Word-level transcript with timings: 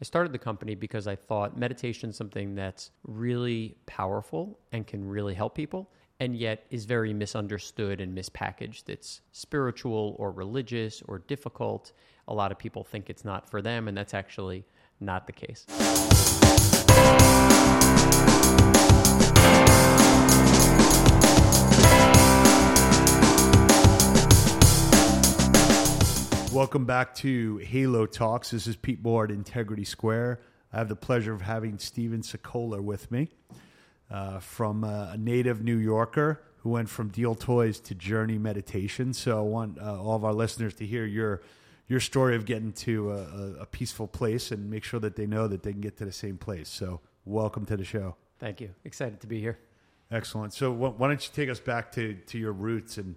I 0.00 0.06
started 0.06 0.32
the 0.32 0.38
company 0.38 0.74
because 0.74 1.06
I 1.06 1.14
thought 1.14 1.58
meditation 1.58 2.08
is 2.08 2.16
something 2.16 2.54
that's 2.54 2.90
really 3.04 3.76
powerful 3.84 4.58
and 4.72 4.86
can 4.86 5.06
really 5.06 5.34
help 5.34 5.54
people, 5.54 5.90
and 6.20 6.34
yet 6.34 6.64
is 6.70 6.86
very 6.86 7.12
misunderstood 7.12 8.00
and 8.00 8.16
mispackaged. 8.16 8.88
It's 8.88 9.20
spiritual 9.32 10.16
or 10.18 10.32
religious 10.32 11.02
or 11.06 11.18
difficult. 11.18 11.92
A 12.28 12.34
lot 12.34 12.50
of 12.50 12.58
people 12.58 12.82
think 12.82 13.10
it's 13.10 13.26
not 13.26 13.50
for 13.50 13.60
them, 13.60 13.88
and 13.88 13.96
that's 13.96 14.14
actually 14.14 14.64
not 15.00 15.26
the 15.26 15.34
case. 15.34 15.66
Welcome 26.52 26.84
back 26.84 27.14
to 27.16 27.58
Halo 27.58 28.06
Talks. 28.06 28.50
This 28.50 28.66
is 28.66 28.74
Pete 28.74 29.00
Mauro 29.04 29.28
Integrity 29.28 29.84
Square. 29.84 30.40
I 30.72 30.78
have 30.78 30.88
the 30.88 30.96
pleasure 30.96 31.32
of 31.32 31.42
having 31.42 31.78
Stephen 31.78 32.22
Sokoler 32.22 32.80
with 32.80 33.08
me 33.12 33.28
uh, 34.10 34.40
from 34.40 34.82
uh, 34.82 35.12
a 35.12 35.16
native 35.16 35.62
New 35.62 35.76
Yorker 35.76 36.42
who 36.58 36.70
went 36.70 36.88
from 36.88 37.08
Deal 37.10 37.36
Toys 37.36 37.78
to 37.78 37.94
Journey 37.94 38.36
Meditation. 38.36 39.14
So 39.14 39.38
I 39.38 39.42
want 39.42 39.78
uh, 39.80 40.02
all 40.02 40.16
of 40.16 40.24
our 40.24 40.32
listeners 40.34 40.74
to 40.74 40.86
hear 40.86 41.06
your 41.06 41.40
your 41.86 42.00
story 42.00 42.34
of 42.34 42.46
getting 42.46 42.72
to 42.72 43.12
a, 43.12 43.62
a, 43.62 43.66
peaceful 43.66 44.08
place 44.08 44.50
and 44.50 44.70
make 44.70 44.82
sure 44.82 45.00
that 45.00 45.14
they 45.14 45.26
know 45.26 45.46
that 45.46 45.62
they 45.62 45.72
can 45.72 45.80
get 45.80 45.96
to 45.98 46.04
the 46.04 46.12
same 46.12 46.36
place. 46.36 46.68
So 46.68 47.00
welcome 47.24 47.64
to 47.66 47.76
the 47.76 47.84
show. 47.84 48.16
Thank 48.40 48.60
you. 48.60 48.70
Excited 48.84 49.20
to 49.20 49.26
be 49.28 49.40
here. 49.40 49.58
Excellent. 50.10 50.52
So 50.52 50.72
why 50.72 51.08
don't 51.08 51.24
you 51.24 51.32
take 51.32 51.48
us 51.48 51.60
back 51.60 51.92
to, 51.92 52.14
to 52.14 52.38
your 52.38 52.52
roots 52.52 52.98
and 52.98 53.14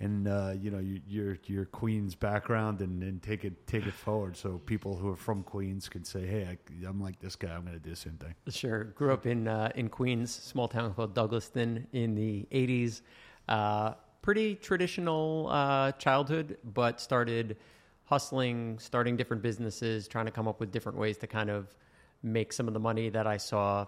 and 0.00 0.28
uh, 0.28 0.52
you 0.60 0.70
know 0.70 0.82
your 1.08 1.38
your 1.46 1.64
Queens 1.66 2.14
background 2.14 2.80
and, 2.80 3.02
and 3.02 3.22
take 3.22 3.44
it 3.44 3.66
take 3.66 3.86
it 3.86 3.94
forward 3.94 4.36
so 4.36 4.58
people 4.66 4.96
who 4.96 5.08
are 5.10 5.16
from 5.16 5.42
Queens 5.42 5.88
can 5.88 6.04
say, 6.04 6.26
hey, 6.26 6.58
I, 6.84 6.88
am 6.88 7.00
like 7.00 7.18
this 7.18 7.36
guy. 7.36 7.48
I'm 7.48 7.62
going 7.62 7.72
to 7.74 7.78
do 7.78 7.90
the 7.90 7.96
same 7.96 8.18
thing. 8.18 8.34
Sure. 8.48 8.84
Grew 8.84 9.12
up 9.12 9.26
in 9.26 9.48
uh, 9.48 9.72
in 9.74 9.88
Queens, 9.88 10.30
small 10.30 10.68
town 10.68 10.92
called 10.94 11.14
Douglaston 11.14 11.86
in 11.92 12.14
the 12.14 12.46
'80s. 12.52 13.00
Uh, 13.48 13.94
pretty 14.20 14.56
traditional 14.56 15.48
uh, 15.50 15.92
childhood, 15.92 16.58
but 16.74 17.00
started 17.00 17.56
hustling, 18.04 18.78
starting 18.78 19.16
different 19.16 19.42
businesses, 19.42 20.08
trying 20.08 20.26
to 20.26 20.32
come 20.32 20.46
up 20.46 20.60
with 20.60 20.70
different 20.70 20.98
ways 20.98 21.16
to 21.18 21.26
kind 21.26 21.50
of 21.50 21.74
make 22.22 22.52
some 22.52 22.68
of 22.68 22.74
the 22.74 22.80
money 22.80 23.08
that 23.08 23.26
I 23.26 23.36
saw 23.36 23.86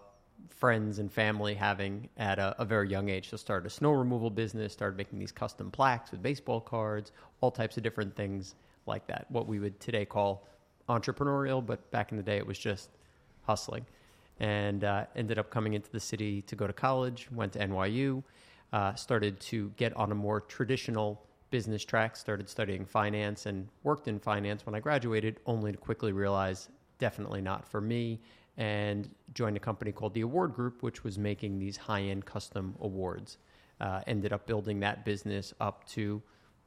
friends 0.51 0.99
and 0.99 1.13
family 1.13 1.55
having 1.55 2.09
at 2.17 2.39
a, 2.39 2.55
a, 2.61 2.65
very 2.65 2.89
young 2.89 3.09
age. 3.09 3.31
So 3.31 3.37
started 3.37 3.67
a 3.67 3.71
snow 3.71 3.93
removal 3.93 4.31
business, 4.31 4.73
started 4.73 4.97
making 4.97 5.19
these 5.19 5.33
custom 5.33 5.71
plaques 5.71 6.11
with 6.11 6.23
baseball 6.23 6.61
cards, 6.61 7.13
all 7.41 7.51
types 7.51 7.77
of 7.77 7.83
different 7.83 8.17
things 8.17 8.55
like 8.87 9.07
that. 9.07 9.27
What 9.29 9.47
we 9.47 9.61
would 9.61 9.79
today 9.79 10.05
call 10.05 10.47
entrepreneurial, 10.89 11.65
but 11.65 11.91
back 11.91 12.11
in 12.11 12.17
the 12.17 12.23
day 12.23 12.39
it 12.39 12.47
was 12.47 12.59
just 12.59 12.91
hustling. 13.43 13.87
And 14.41 14.85
uh, 14.85 15.07
ended 15.17 15.39
up 15.39 15.51
coming 15.51 15.75
into 15.75 15.91
the 15.91 16.01
city 16.01 16.43
to 16.43 16.57
go 16.57 16.67
to 16.67 16.73
college, 16.73 17.29
went 17.33 17.53
to 17.55 17.61
NYU, 17.61 18.23
uh, 18.73 18.95
started 18.95 19.41
to 19.41 19.71
get 19.77 19.97
on 19.97 20.13
a 20.13 20.15
more 20.15 20.41
traditional 20.41 21.23
business 21.51 21.85
track, 21.85 22.17
started 22.17 22.49
studying 22.49 22.85
finance 22.85 23.47
and 23.47 23.69
worked 23.83 24.07
in 24.09 24.19
finance 24.19 24.67
when 24.67 24.75
I 24.75 24.81
graduated, 24.81 25.41
only 25.47 25.73
to 25.73 25.79
quickly 25.79 26.13
realize 26.13 26.69
definitely 26.99 27.41
not 27.41 27.67
for 27.67 27.81
me 27.81 28.21
and 28.59 29.09
joined 29.35 29.57
a 29.57 29.61
company 29.61 29.93
called 29.93 30.13
the 30.13 30.21
Award 30.21 30.53
Group, 30.53 30.83
which 30.83 31.05
was 31.05 31.17
making 31.17 31.59
these 31.59 31.77
high 31.77 32.03
end 32.03 32.27
custom 32.27 32.75
awards. 32.81 33.39
Uh, 33.81 34.01
ended 34.09 34.33
up 34.33 34.47
building 34.47 34.81
that 34.81 35.05
business 35.05 35.55
up 35.61 35.89
to, 35.89 36.21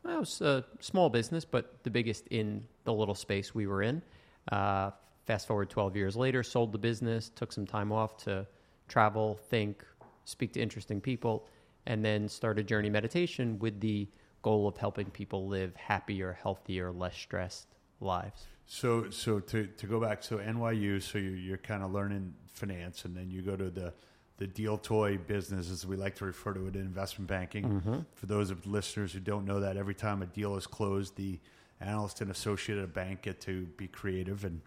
well, 0.03 0.16
it 0.16 0.19
was 0.22 0.42
a 0.42 0.64
small 0.80 1.09
business, 1.09 1.44
but 1.44 1.84
the 1.84 1.89
biggest 1.89 2.25
in 2.28 2.64
the 2.86 2.94
little 2.94 3.14
space 3.14 3.53
we 3.53 3.67
were 3.67 3.84
in. 3.84 4.02
Uh, 4.50 4.92
fast 5.25 5.45
forward 5.45 5.69
12 5.69 5.97
years 5.97 6.16
later, 6.16 6.42
sold 6.42 6.72
the 6.72 6.78
business, 6.78 7.30
took 7.36 7.52
some 7.52 7.67
time 7.67 7.92
off 7.92 8.16
to 8.16 8.47
travel, 8.88 9.38
think, 9.50 9.86
speak 10.23 10.53
to 10.53 10.62
interesting 10.62 11.02
people, 11.02 11.45
and 11.86 12.03
then 12.03 12.30
started 12.30 12.66
Journey 12.66 12.89
Meditation 12.89 13.59
with 13.59 13.81
the 13.81 14.07
goal 14.41 14.66
of 14.68 14.78
helping 14.78 15.07
people 15.07 15.47
live 15.47 15.75
happier, 15.75 16.38
healthier, 16.41 16.91
less 16.91 17.18
stressed 17.18 17.68
lives. 18.00 18.47
So, 18.74 19.09
so 19.09 19.42
to, 19.42 19.68
to 19.68 19.86
go 19.86 20.00
back, 20.00 20.24
so 20.24 20.38
NYU, 20.38 21.02
so 21.02 21.18
you're, 21.18 21.36
you're 21.36 21.58
kind 21.58 21.84
of 21.84 21.92
learning 21.92 22.34
finance, 22.54 23.04
and 23.04 23.14
then 23.14 23.30
you 23.30 23.42
go 23.42 23.58
to 23.58 23.70
the 23.70 23.94
the 24.38 24.48
deal 24.48 24.78
toy 24.78 25.18
business, 25.18 25.70
as 25.70 25.86
we 25.86 25.98
like 25.98 26.16
to 26.16 26.26
refer 26.26 26.54
to 26.54 26.68
it 26.68 26.76
in 26.76 26.81
investment 26.81 27.28
banking. 27.28 27.66
Mm-hmm. 27.66 28.00
For 28.16 28.26
those 28.28 28.50
of 28.50 28.66
listeners 28.66 29.12
who 29.12 29.20
don't 29.20 29.44
know 29.46 29.60
that, 29.60 29.76
every 29.76 29.94
time 29.94 30.22
a 30.22 30.26
deal 30.26 30.56
is 30.56 30.66
closed, 30.68 31.18
the 31.18 31.38
analyst 31.81 32.22
and 32.22 32.31
associate 32.31 32.78
at 32.78 32.86
a 32.86 32.88
bank 32.88 33.24
get 33.24 33.42
to 33.42 33.66
be 33.76 33.88
creative 33.88 34.46
and 34.46 34.62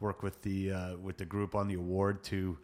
work 0.00 0.22
with 0.22 0.42
the 0.42 0.72
uh, 0.72 0.96
with 0.98 1.16
the 1.16 1.24
group 1.24 1.54
on 1.54 1.66
the 1.66 1.76
award 1.76 2.22
to 2.24 2.58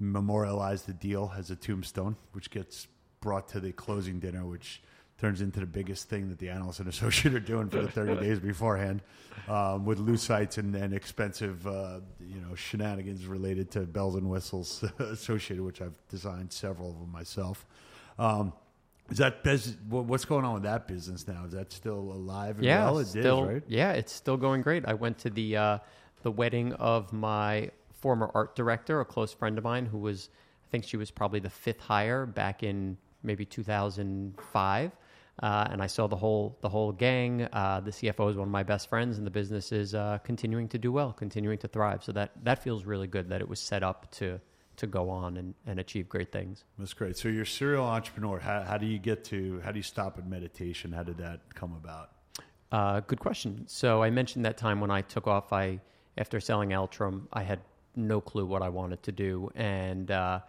memorialize 0.00 0.82
the 0.84 0.94
deal 0.94 1.30
as 1.36 1.50
a 1.50 1.56
tombstone, 1.56 2.16
which 2.32 2.50
gets 2.50 2.86
brought 3.20 3.48
to 3.48 3.60
the 3.60 3.70
closing 3.72 4.18
dinner, 4.18 4.46
which 4.46 4.80
turns 5.18 5.40
into 5.40 5.60
the 5.60 5.66
biggest 5.66 6.08
thing 6.08 6.28
that 6.28 6.38
the 6.38 6.48
analyst 6.48 6.80
and 6.80 6.88
associate 6.88 7.34
are 7.34 7.40
doing 7.40 7.68
for 7.68 7.82
the 7.82 7.88
30 7.88 8.16
days 8.20 8.38
beforehand 8.38 9.02
um, 9.48 9.84
with 9.84 9.98
loose 9.98 10.22
sites 10.22 10.58
and, 10.58 10.74
and 10.74 10.94
expensive 10.94 11.66
uh, 11.66 12.00
you 12.20 12.40
know 12.40 12.54
shenanigans 12.54 13.26
related 13.26 13.70
to 13.70 13.80
bells 13.80 14.14
and 14.14 14.28
whistles 14.28 14.84
associated 14.98 15.64
which 15.64 15.82
I've 15.82 15.94
designed 16.08 16.52
several 16.52 16.90
of 16.90 16.98
them 17.00 17.12
myself. 17.12 17.66
Um, 18.18 18.52
is 19.10 19.18
that 19.18 19.36
what's 19.88 20.26
going 20.26 20.44
on 20.44 20.54
with 20.54 20.64
that 20.64 20.86
business 20.86 21.26
now? 21.26 21.44
Is 21.46 21.52
that 21.52 21.72
still 21.72 21.94
alive 21.94 22.62
yeah 22.62 22.90
well? 22.90 23.04
still, 23.04 23.44
is, 23.44 23.48
right? 23.48 23.62
yeah 23.66 23.92
it's 23.92 24.12
still 24.12 24.36
going 24.36 24.62
great. 24.62 24.86
I 24.86 24.94
went 24.94 25.18
to 25.18 25.30
the 25.30 25.56
uh, 25.56 25.78
the 26.22 26.30
wedding 26.30 26.72
of 26.74 27.12
my 27.12 27.70
former 27.92 28.30
art 28.34 28.54
director 28.54 29.00
a 29.00 29.04
close 29.04 29.32
friend 29.32 29.58
of 29.58 29.64
mine 29.64 29.86
who 29.86 29.98
was 29.98 30.28
I 30.68 30.70
think 30.70 30.84
she 30.84 30.96
was 30.98 31.10
probably 31.10 31.40
the 31.40 31.50
fifth 31.50 31.80
hire 31.80 32.26
back 32.26 32.62
in 32.62 32.98
maybe 33.22 33.44
2005 33.44 34.92
uh, 35.40 35.68
and 35.70 35.80
I 35.80 35.86
saw 35.86 36.06
the 36.06 36.16
whole 36.16 36.58
the 36.60 36.68
whole 36.68 36.92
gang. 36.92 37.48
Uh, 37.52 37.80
the 37.80 37.90
CFO 37.90 38.30
is 38.30 38.36
one 38.36 38.48
of 38.48 38.52
my 38.52 38.64
best 38.64 38.88
friends, 38.88 39.18
and 39.18 39.26
the 39.26 39.30
business 39.30 39.70
is 39.70 39.94
uh, 39.94 40.18
continuing 40.24 40.68
to 40.68 40.78
do 40.78 40.90
well, 40.90 41.12
continuing 41.12 41.58
to 41.58 41.68
thrive. 41.68 42.02
So 42.02 42.12
that 42.12 42.32
that 42.44 42.62
feels 42.62 42.84
really 42.84 43.06
good 43.06 43.28
that 43.28 43.40
it 43.40 43.48
was 43.48 43.60
set 43.60 43.82
up 43.82 44.10
to 44.12 44.40
to 44.76 44.86
go 44.86 45.10
on 45.10 45.36
and, 45.36 45.54
and 45.66 45.80
achieve 45.80 46.08
great 46.08 46.30
things. 46.30 46.64
That's 46.78 46.94
great. 46.94 47.16
So 47.16 47.28
you're 47.28 47.42
a 47.42 47.46
serial 47.46 47.84
entrepreneur. 47.84 48.38
How, 48.38 48.62
how 48.62 48.78
do 48.78 48.86
you 48.86 48.98
get 48.98 49.24
to 49.24 49.60
how 49.64 49.70
do 49.72 49.78
you 49.78 49.82
stop 49.82 50.18
at 50.18 50.26
meditation? 50.26 50.92
How 50.92 51.02
did 51.04 51.18
that 51.18 51.54
come 51.54 51.74
about? 51.74 52.10
Uh, 52.70 53.00
good 53.00 53.20
question. 53.20 53.64
So 53.66 54.02
I 54.02 54.10
mentioned 54.10 54.44
that 54.44 54.56
time 54.56 54.80
when 54.80 54.90
I 54.90 55.02
took 55.02 55.26
off. 55.26 55.52
I 55.52 55.80
after 56.16 56.40
selling 56.40 56.70
Altrum, 56.70 57.26
I 57.32 57.44
had 57.44 57.60
no 57.94 58.20
clue 58.20 58.44
what 58.44 58.62
I 58.62 58.70
wanted 58.70 59.04
to 59.04 59.12
do, 59.12 59.50
and 59.54 60.10
uh, 60.10 60.40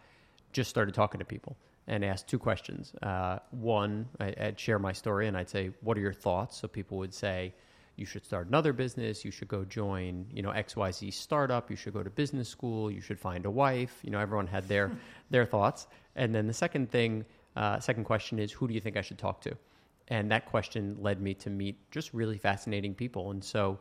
just 0.52 0.70
started 0.72 0.96
talking 0.96 1.20
to 1.20 1.26
people 1.26 1.56
and 1.90 2.06
ask 2.06 2.26
two 2.28 2.40
questions. 2.40 2.94
Uh, 3.02 3.40
one, 3.52 4.08
I, 4.20 4.34
would 4.40 4.60
share 4.60 4.80
my 4.80 4.94
story 4.94 5.28
and 5.28 5.36
I'd 5.36 5.50
say, 5.50 5.72
"What 5.82 5.98
are 5.98 6.02
your 6.02 6.14
thoughts?" 6.14 6.58
So 6.58 6.68
people 6.68 6.98
would 7.00 7.14
say, 7.14 7.54
"You 7.98 8.06
should 8.06 8.24
start 8.24 8.48
another 8.48 8.74
business. 8.74 9.26
You 9.26 9.32
should 9.32 9.48
go 9.48 9.66
join, 9.66 10.28
you 10.32 10.42
know, 10.42 10.52
X 10.52 10.76
Y 10.76 10.92
Z 10.92 11.12
startup. 11.12 11.70
You 11.70 11.76
should 11.76 11.94
go 11.94 12.04
to 12.04 12.10
business 12.10 12.48
school. 12.48 12.90
You 12.92 13.02
should 13.02 13.20
find 13.20 13.46
a 13.46 13.52
wife." 13.52 14.00
You 14.04 14.12
know, 14.12 14.20
everyone 14.20 14.48
had 14.48 14.68
their 14.68 14.92
their 15.30 15.46
thoughts. 15.46 15.88
And 16.16 16.34
then 16.34 16.48
the 16.48 16.54
second 16.54 16.92
thing, 16.92 17.26
uh, 17.56 17.80
second 17.80 18.06
question 18.06 18.40
is, 18.40 18.52
"Who 18.52 18.68
do 18.68 18.74
you 18.74 18.82
think 18.82 18.96
I 18.96 19.02
should 19.02 19.18
talk 19.18 19.42
to?" 19.42 19.58
And 20.10 20.32
that 20.32 20.46
question 20.46 20.98
led 21.00 21.22
me 21.22 21.34
to 21.36 21.50
meet 21.50 21.92
just 21.92 22.14
really 22.14 22.38
fascinating 22.38 22.94
people. 22.96 23.32
And 23.32 23.44
so 23.44 23.80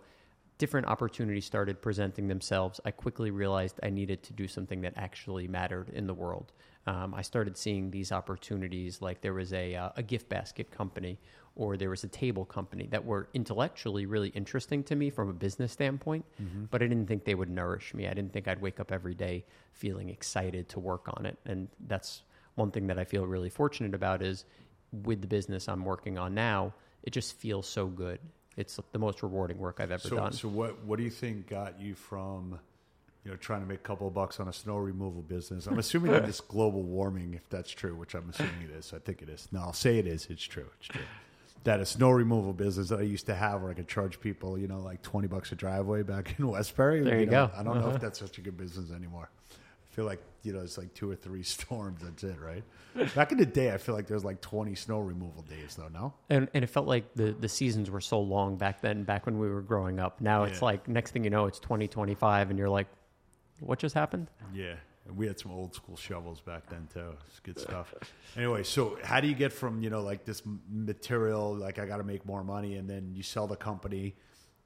different 0.58 0.86
opportunities 0.86 1.46
started 1.46 1.80
presenting 1.80 2.28
themselves, 2.28 2.80
I 2.84 2.90
quickly 2.90 3.30
realized 3.30 3.80
I 3.82 3.90
needed 3.90 4.22
to 4.24 4.32
do 4.32 4.46
something 4.46 4.82
that 4.82 4.92
actually 4.96 5.48
mattered 5.48 5.88
in 5.90 6.06
the 6.06 6.14
world. 6.14 6.52
Um, 6.88 7.12
I 7.12 7.20
started 7.20 7.58
seeing 7.58 7.90
these 7.90 8.12
opportunities 8.12 9.02
like 9.02 9.20
there 9.20 9.34
was 9.34 9.52
a, 9.52 9.74
uh, 9.74 9.90
a 9.96 10.02
gift 10.02 10.30
basket 10.30 10.70
company 10.70 11.18
or 11.54 11.76
there 11.76 11.90
was 11.90 12.02
a 12.02 12.08
table 12.08 12.46
company 12.46 12.88
that 12.92 13.04
were 13.04 13.28
intellectually 13.34 14.06
really 14.06 14.30
interesting 14.30 14.82
to 14.84 14.96
me 14.96 15.10
from 15.10 15.28
a 15.28 15.34
business 15.34 15.70
standpoint, 15.70 16.24
mm-hmm. 16.42 16.64
but 16.70 16.82
I 16.82 16.86
didn't 16.86 17.06
think 17.06 17.24
they 17.24 17.34
would 17.34 17.50
nourish 17.50 17.92
me. 17.92 18.06
I 18.06 18.14
didn't 18.14 18.32
think 18.32 18.48
I'd 18.48 18.62
wake 18.62 18.80
up 18.80 18.90
every 18.90 19.14
day 19.14 19.44
feeling 19.72 20.08
excited 20.08 20.70
to 20.70 20.80
work 20.80 21.10
on 21.14 21.26
it. 21.26 21.36
And 21.44 21.68
that's 21.88 22.22
one 22.54 22.70
thing 22.70 22.86
that 22.86 22.98
I 22.98 23.04
feel 23.04 23.26
really 23.26 23.50
fortunate 23.50 23.94
about 23.94 24.22
is 24.22 24.46
with 24.90 25.20
the 25.20 25.26
business 25.26 25.68
I'm 25.68 25.84
working 25.84 26.16
on 26.16 26.32
now, 26.34 26.72
it 27.02 27.10
just 27.10 27.36
feels 27.38 27.68
so 27.68 27.86
good 27.86 28.18
it's 28.56 28.80
the 28.90 28.98
most 28.98 29.22
rewarding 29.22 29.56
work 29.56 29.78
I've 29.78 29.92
ever 29.92 30.08
so, 30.08 30.16
done. 30.16 30.32
So 30.32 30.48
what 30.48 30.84
what 30.84 30.96
do 30.96 31.04
you 31.04 31.10
think 31.10 31.46
got 31.46 31.80
you 31.80 31.94
from 31.94 32.58
you 33.28 33.34
know 33.34 33.36
trying 33.36 33.60
to 33.60 33.66
make 33.66 33.80
a 33.80 33.82
couple 33.82 34.08
of 34.08 34.14
bucks 34.14 34.40
on 34.40 34.48
a 34.48 34.52
snow 34.54 34.78
removal 34.78 35.20
business? 35.20 35.66
I'm 35.66 35.78
assuming 35.78 36.12
that 36.12 36.24
this 36.26 36.40
global 36.40 36.82
warming, 36.82 37.34
if 37.34 37.46
that's 37.50 37.70
true, 37.70 37.94
which 37.94 38.14
I'm 38.14 38.30
assuming 38.30 38.62
it 38.64 38.70
is. 38.70 38.94
I 38.94 39.00
think 39.00 39.20
it 39.20 39.28
is. 39.28 39.48
No, 39.52 39.60
I'll 39.60 39.74
say 39.74 39.98
it 39.98 40.06
is. 40.06 40.26
It's 40.30 40.42
true. 40.42 40.64
It's 40.78 40.88
true. 40.88 41.02
That 41.64 41.80
a 41.80 41.84
snow 41.84 42.08
removal 42.08 42.54
business 42.54 42.88
that 42.88 43.00
I 43.00 43.02
used 43.02 43.26
to 43.26 43.34
have, 43.34 43.60
where 43.60 43.70
I 43.70 43.74
could 43.74 43.86
charge 43.86 44.18
people, 44.18 44.58
you 44.58 44.66
know, 44.66 44.80
like 44.80 45.02
twenty 45.02 45.28
bucks 45.28 45.52
a 45.52 45.56
driveway 45.56 46.04
back 46.04 46.36
in 46.38 46.48
Westbury. 46.48 47.02
There 47.02 47.16
you, 47.16 47.20
you 47.20 47.26
know, 47.26 47.48
go. 47.48 47.52
I 47.54 47.62
don't 47.62 47.72
uh-huh. 47.72 47.80
know 47.80 47.88
if 47.88 47.96
uh-huh. 47.96 47.98
that's 47.98 48.18
such 48.18 48.38
a 48.38 48.40
good 48.40 48.56
business 48.56 48.90
anymore 48.90 49.28
I 49.90 49.94
feel 49.94 50.04
like 50.04 50.22
you 50.42 50.52
know 50.52 50.60
it's 50.60 50.78
like 50.78 50.94
two 50.94 51.10
or 51.10 51.16
three 51.16 51.42
storms. 51.56 52.00
That's 52.02 52.24
it, 52.24 52.38
right? 52.40 52.64
Back 53.14 53.32
in 53.32 53.38
the 53.38 53.46
day, 53.46 53.72
I 53.72 53.76
feel 53.76 53.94
like 53.94 54.06
there's 54.06 54.24
like 54.24 54.40
20 54.40 54.74
snow 54.74 54.98
removal 55.00 55.42
days, 55.42 55.76
though. 55.76 55.88
No, 55.88 56.14
and 56.30 56.48
and 56.54 56.64
it 56.64 56.68
felt 56.68 56.86
like 56.86 57.14
the 57.14 57.32
the 57.32 57.48
seasons 57.48 57.90
were 57.90 58.00
so 58.00 58.20
long 58.20 58.56
back 58.56 58.80
then. 58.80 59.04
Back 59.04 59.26
when 59.26 59.38
we 59.38 59.48
were 59.48 59.62
growing 59.62 60.00
up, 60.00 60.20
now 60.20 60.44
it's 60.44 60.62
like 60.62 60.88
next 60.88 61.10
thing 61.10 61.24
you 61.24 61.30
know, 61.30 61.46
it's 61.46 61.58
2025, 61.58 62.50
and 62.50 62.58
you're 62.58 62.68
like, 62.68 62.86
what 63.60 63.78
just 63.78 63.94
happened? 63.94 64.28
Yeah. 64.54 64.74
And 65.06 65.16
we 65.16 65.26
had 65.26 65.38
some 65.38 65.52
old 65.52 65.74
school 65.74 65.96
shovels 65.96 66.40
back 66.40 66.68
then 66.68 66.86
too. 66.92 67.14
It's 67.28 67.40
good 67.40 67.58
stuff. 67.58 67.94
anyway, 68.36 68.62
so 68.62 68.98
how 69.02 69.20
do 69.20 69.28
you 69.28 69.34
get 69.34 69.52
from 69.52 69.82
you 69.82 69.90
know 69.90 70.02
like 70.02 70.24
this 70.24 70.42
material, 70.70 71.54
like 71.54 71.78
I 71.78 71.86
got 71.86 71.96
to 71.98 72.04
make 72.04 72.26
more 72.26 72.44
money, 72.44 72.76
and 72.76 72.88
then 72.88 73.12
you 73.14 73.22
sell 73.22 73.46
the 73.46 73.56
company, 73.56 74.14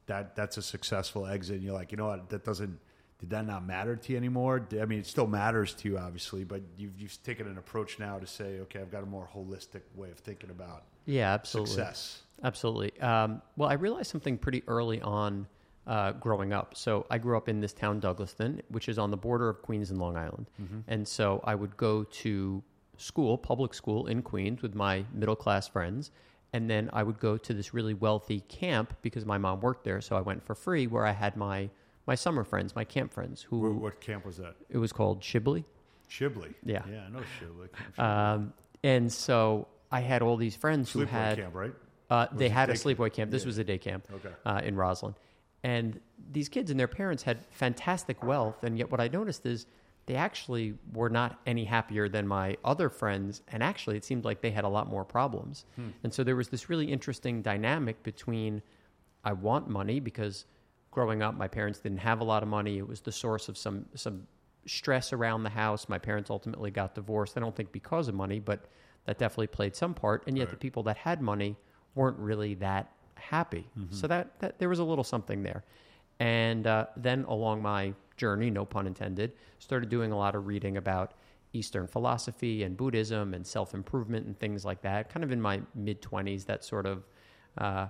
that 0.06 0.34
that's 0.34 0.56
a 0.56 0.62
successful 0.62 1.26
exit, 1.26 1.56
and 1.56 1.64
you're 1.64 1.74
like, 1.74 1.92
you 1.92 1.96
know 1.96 2.06
what, 2.08 2.28
that 2.30 2.44
doesn't. 2.44 2.78
Did 3.20 3.30
that 3.30 3.46
not 3.46 3.64
matter 3.64 3.94
to 3.94 4.12
you 4.12 4.18
anymore? 4.18 4.66
I 4.80 4.84
mean, 4.84 4.98
it 4.98 5.06
still 5.06 5.28
matters 5.28 5.74
to 5.74 5.88
you, 5.88 5.96
obviously, 5.96 6.42
but 6.42 6.60
you've, 6.76 7.00
you've 7.00 7.22
taken 7.22 7.46
an 7.46 7.56
approach 7.56 8.00
now 8.00 8.18
to 8.18 8.26
say, 8.26 8.58
okay, 8.62 8.80
I've 8.80 8.90
got 8.90 9.04
a 9.04 9.06
more 9.06 9.28
holistic 9.32 9.82
way 9.94 10.10
of 10.10 10.18
thinking 10.18 10.50
about 10.50 10.82
Yeah, 11.06 11.32
absolutely. 11.32 11.72
success. 11.72 12.22
Absolutely. 12.42 13.00
Um, 13.00 13.40
well, 13.56 13.68
I 13.68 13.74
realized 13.74 14.10
something 14.10 14.38
pretty 14.38 14.64
early 14.66 15.00
on 15.00 15.46
uh, 15.86 16.12
growing 16.12 16.52
up. 16.52 16.76
So 16.76 17.06
I 17.10 17.18
grew 17.18 17.36
up 17.36 17.48
in 17.48 17.60
this 17.60 17.72
town, 17.72 18.00
Douglaston, 18.00 18.60
which 18.68 18.88
is 18.88 18.98
on 18.98 19.10
the 19.10 19.16
border 19.16 19.48
of 19.48 19.62
Queens 19.62 19.90
and 19.90 19.98
Long 20.00 20.16
Island. 20.16 20.46
And 20.88 21.06
so 21.06 21.40
I 21.44 21.54
would 21.54 21.76
go 21.76 22.04
to 22.04 22.62
school, 22.96 23.36
public 23.38 23.74
school 23.74 24.06
in 24.06 24.22
Queens 24.22 24.62
with 24.62 24.74
my 24.74 25.04
middle 25.12 25.34
class 25.36 25.66
friends. 25.66 26.10
And 26.52 26.68
then 26.68 26.90
I 26.92 27.02
would 27.02 27.18
go 27.18 27.36
to 27.38 27.54
this 27.54 27.72
really 27.74 27.94
wealthy 27.94 28.40
camp 28.40 28.94
because 29.02 29.24
my 29.24 29.38
mom 29.38 29.60
worked 29.60 29.84
there. 29.84 30.00
So 30.00 30.16
I 30.16 30.20
went 30.20 30.44
for 30.44 30.54
free 30.54 30.86
where 30.86 31.06
I 31.06 31.12
had 31.12 31.36
my, 31.36 31.70
my 32.06 32.14
summer 32.14 32.44
friends, 32.44 32.76
my 32.76 32.84
camp 32.84 33.12
friends, 33.12 33.42
who 33.42 33.60
What, 33.60 33.74
what 33.74 34.00
camp 34.00 34.26
was 34.26 34.36
that? 34.36 34.54
it 34.68 34.78
was 34.78 34.92
called 34.92 35.22
Shibley. 35.22 35.64
Shibley. 36.10 36.52
Yeah. 36.64 36.82
Yeah, 36.90 37.04
I 37.06 37.10
know 37.10 37.22
Shibley. 37.40 37.68
Um, 37.98 38.52
and 38.84 39.10
so 39.12 39.66
I 39.90 40.00
had 40.00 40.20
all 40.22 40.36
these 40.36 40.54
friends 40.56 40.92
who 40.92 41.04
had. 41.06 41.38
camp, 41.38 41.54
right? 41.54 41.72
Uh, 42.10 42.26
they 42.32 42.50
had 42.50 42.68
a 42.68 42.74
sleepaway 42.74 43.10
camp. 43.12 43.30
This 43.30 43.42
yeah. 43.42 43.46
was 43.46 43.58
a 43.58 43.64
day 43.64 43.78
camp 43.78 44.06
Okay. 44.12 44.28
uh, 44.44 44.60
in 44.62 44.76
Roslyn. 44.76 45.14
And 45.64 46.00
these 46.32 46.48
kids 46.48 46.70
and 46.70 46.78
their 46.78 46.88
parents 46.88 47.22
had 47.22 47.44
fantastic 47.50 48.22
wealth. 48.22 48.64
And 48.64 48.78
yet, 48.78 48.90
what 48.90 49.00
I 49.00 49.08
noticed 49.08 49.46
is 49.46 49.66
they 50.06 50.16
actually 50.16 50.74
were 50.92 51.08
not 51.08 51.38
any 51.46 51.64
happier 51.64 52.08
than 52.08 52.26
my 52.26 52.56
other 52.64 52.88
friends. 52.88 53.42
And 53.48 53.62
actually, 53.62 53.96
it 53.96 54.04
seemed 54.04 54.24
like 54.24 54.40
they 54.40 54.50
had 54.50 54.64
a 54.64 54.68
lot 54.68 54.88
more 54.88 55.04
problems. 55.04 55.64
Hmm. 55.76 55.90
And 56.02 56.12
so 56.12 56.24
there 56.24 56.36
was 56.36 56.48
this 56.48 56.68
really 56.68 56.86
interesting 56.86 57.42
dynamic 57.42 58.02
between 58.02 58.62
I 59.24 59.32
want 59.34 59.68
money 59.68 60.00
because 60.00 60.46
growing 60.90 61.22
up, 61.22 61.36
my 61.36 61.46
parents 61.46 61.78
didn't 61.78 61.98
have 61.98 62.20
a 62.20 62.24
lot 62.24 62.42
of 62.42 62.48
money. 62.48 62.78
It 62.78 62.88
was 62.88 63.00
the 63.00 63.12
source 63.12 63.48
of 63.48 63.56
some, 63.56 63.86
some 63.94 64.26
stress 64.66 65.12
around 65.12 65.44
the 65.44 65.50
house. 65.50 65.88
My 65.88 65.98
parents 65.98 66.30
ultimately 66.30 66.72
got 66.72 66.94
divorced. 66.96 67.36
I 67.36 67.40
don't 67.40 67.54
think 67.54 67.70
because 67.70 68.08
of 68.08 68.14
money, 68.14 68.40
but 68.40 68.66
that 69.06 69.18
definitely 69.18 69.48
played 69.48 69.76
some 69.76 69.94
part. 69.94 70.24
And 70.26 70.36
yet, 70.36 70.50
the 70.50 70.56
people 70.56 70.82
that 70.84 70.96
had 70.96 71.20
money 71.20 71.56
weren't 71.94 72.18
really 72.18 72.54
that 72.54 72.92
happy. 73.22 73.66
So 73.90 74.06
that, 74.06 74.38
that 74.40 74.58
there 74.58 74.68
was 74.68 74.78
a 74.78 74.84
little 74.84 75.04
something 75.04 75.42
there. 75.42 75.64
And 76.20 76.66
uh, 76.66 76.86
then 76.96 77.24
along 77.24 77.62
my 77.62 77.94
journey, 78.16 78.50
no 78.50 78.64
pun 78.64 78.86
intended, 78.86 79.32
started 79.58 79.88
doing 79.88 80.12
a 80.12 80.16
lot 80.16 80.34
of 80.34 80.46
reading 80.46 80.76
about 80.76 81.14
Eastern 81.54 81.86
philosophy 81.86 82.62
and 82.62 82.76
Buddhism 82.76 83.34
and 83.34 83.46
self 83.46 83.74
improvement 83.74 84.26
and 84.26 84.38
things 84.38 84.64
like 84.64 84.82
that. 84.82 85.08
Kind 85.12 85.24
of 85.24 85.32
in 85.32 85.40
my 85.40 85.60
mid 85.74 86.00
20s, 86.02 86.44
that 86.46 86.64
sort 86.64 86.86
of 86.86 87.04
uh, 87.58 87.86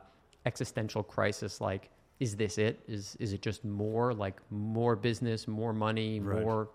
existential 0.47 1.03
crisis 1.03 1.61
like, 1.61 1.91
is 2.21 2.37
this 2.37 2.59
it? 2.59 2.81
Is, 2.87 3.17
is 3.21 3.33
it 3.33 3.43
just 3.43 3.65
more 3.65 4.13
like 4.15 4.41
more 4.51 4.97
business, 4.97 5.49
more 5.49 5.73
money, 5.73 6.21
Right. 6.21 6.43
more? 6.43 6.71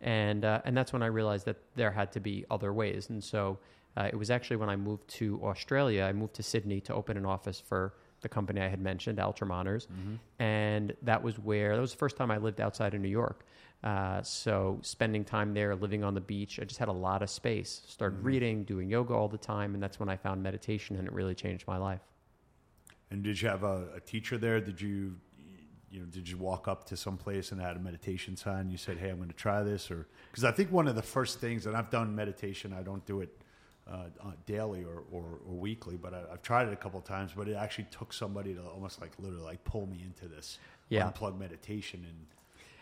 And, 0.00 0.44
uh, 0.44 0.62
and 0.64 0.76
that's 0.76 0.92
when 0.92 1.02
I 1.02 1.06
realized 1.06 1.44
that 1.46 1.58
there 1.76 1.90
had 1.90 2.10
to 2.12 2.20
be 2.20 2.44
other 2.50 2.72
ways. 2.72 3.10
And 3.10 3.22
so 3.22 3.58
uh, 3.96 4.08
it 4.12 4.16
was 4.16 4.30
actually 4.30 4.56
when 4.56 4.68
I 4.68 4.76
moved 4.76 5.08
to 5.08 5.40
Australia, 5.42 6.04
I 6.04 6.12
moved 6.12 6.34
to 6.34 6.42
Sydney 6.42 6.80
to 6.82 6.94
open 6.94 7.16
an 7.16 7.26
office 7.26 7.60
for 7.60 7.94
the 8.20 8.28
company 8.28 8.60
I 8.60 8.68
had 8.68 8.80
mentioned, 8.80 9.18
Altramoners. 9.18 9.86
And 10.38 10.94
that 11.02 11.22
was 11.22 11.38
where, 11.38 11.74
that 11.74 11.80
was 11.80 11.92
the 11.92 11.98
first 11.98 12.16
time 12.16 12.30
I 12.30 12.38
lived 12.38 12.60
outside 12.60 12.94
of 12.94 13.00
New 13.00 13.08
York. 13.08 13.44
Uh, 13.82 14.22
so 14.22 14.78
spending 14.82 15.24
time 15.24 15.54
there, 15.54 15.74
living 15.74 16.04
on 16.04 16.14
the 16.14 16.20
beach, 16.20 16.60
I 16.60 16.64
just 16.64 16.78
had 16.78 16.88
a 16.88 16.92
lot 16.92 17.22
of 17.22 17.30
space. 17.30 17.82
Started 17.86 18.22
reading, 18.22 18.64
doing 18.64 18.90
yoga 18.90 19.14
all 19.14 19.28
the 19.28 19.38
time. 19.38 19.74
And 19.74 19.82
that's 19.82 19.98
when 19.98 20.08
I 20.08 20.16
found 20.16 20.42
meditation 20.42 20.96
and 20.96 21.06
it 21.08 21.12
really 21.14 21.34
changed 21.34 21.66
my 21.66 21.78
life. 21.78 22.02
And 23.10 23.22
did 23.22 23.40
you 23.40 23.48
have 23.48 23.64
a, 23.64 23.88
a 23.96 24.00
teacher 24.00 24.38
there? 24.38 24.60
Did 24.60 24.80
you, 24.80 25.16
you 25.90 26.00
know, 26.00 26.06
did 26.06 26.28
you 26.28 26.36
walk 26.36 26.68
up 26.68 26.84
to 26.88 26.96
some 26.96 27.16
place 27.16 27.50
and 27.50 27.60
had 27.60 27.76
a 27.76 27.80
meditation 27.80 28.36
sign? 28.36 28.70
You 28.70 28.76
said, 28.76 28.98
"Hey, 28.98 29.08
I'm 29.08 29.16
going 29.16 29.30
to 29.30 29.34
try 29.34 29.64
this," 29.64 29.90
or 29.90 30.06
because 30.30 30.44
I 30.44 30.52
think 30.52 30.70
one 30.70 30.86
of 30.86 30.94
the 30.94 31.02
first 31.02 31.40
things, 31.40 31.66
and 31.66 31.76
I've 31.76 31.90
done 31.90 32.14
meditation. 32.14 32.72
I 32.72 32.82
don't 32.82 33.04
do 33.06 33.20
it 33.20 33.36
uh, 33.88 33.92
uh, 34.22 34.32
daily 34.46 34.84
or, 34.84 35.02
or, 35.10 35.38
or 35.46 35.54
weekly, 35.54 35.96
but 35.96 36.14
I, 36.14 36.22
I've 36.32 36.42
tried 36.42 36.68
it 36.68 36.72
a 36.72 36.76
couple 36.76 36.98
of 36.98 37.04
times. 37.04 37.32
But 37.36 37.48
it 37.48 37.54
actually 37.54 37.86
took 37.90 38.12
somebody 38.12 38.54
to 38.54 38.62
almost 38.62 39.00
like 39.00 39.12
literally 39.18 39.44
like 39.44 39.62
pull 39.64 39.86
me 39.86 40.02
into 40.04 40.28
this 40.28 40.58
Yeah. 40.88 41.10
unplug 41.10 41.38
meditation 41.38 42.04
in 42.08 42.14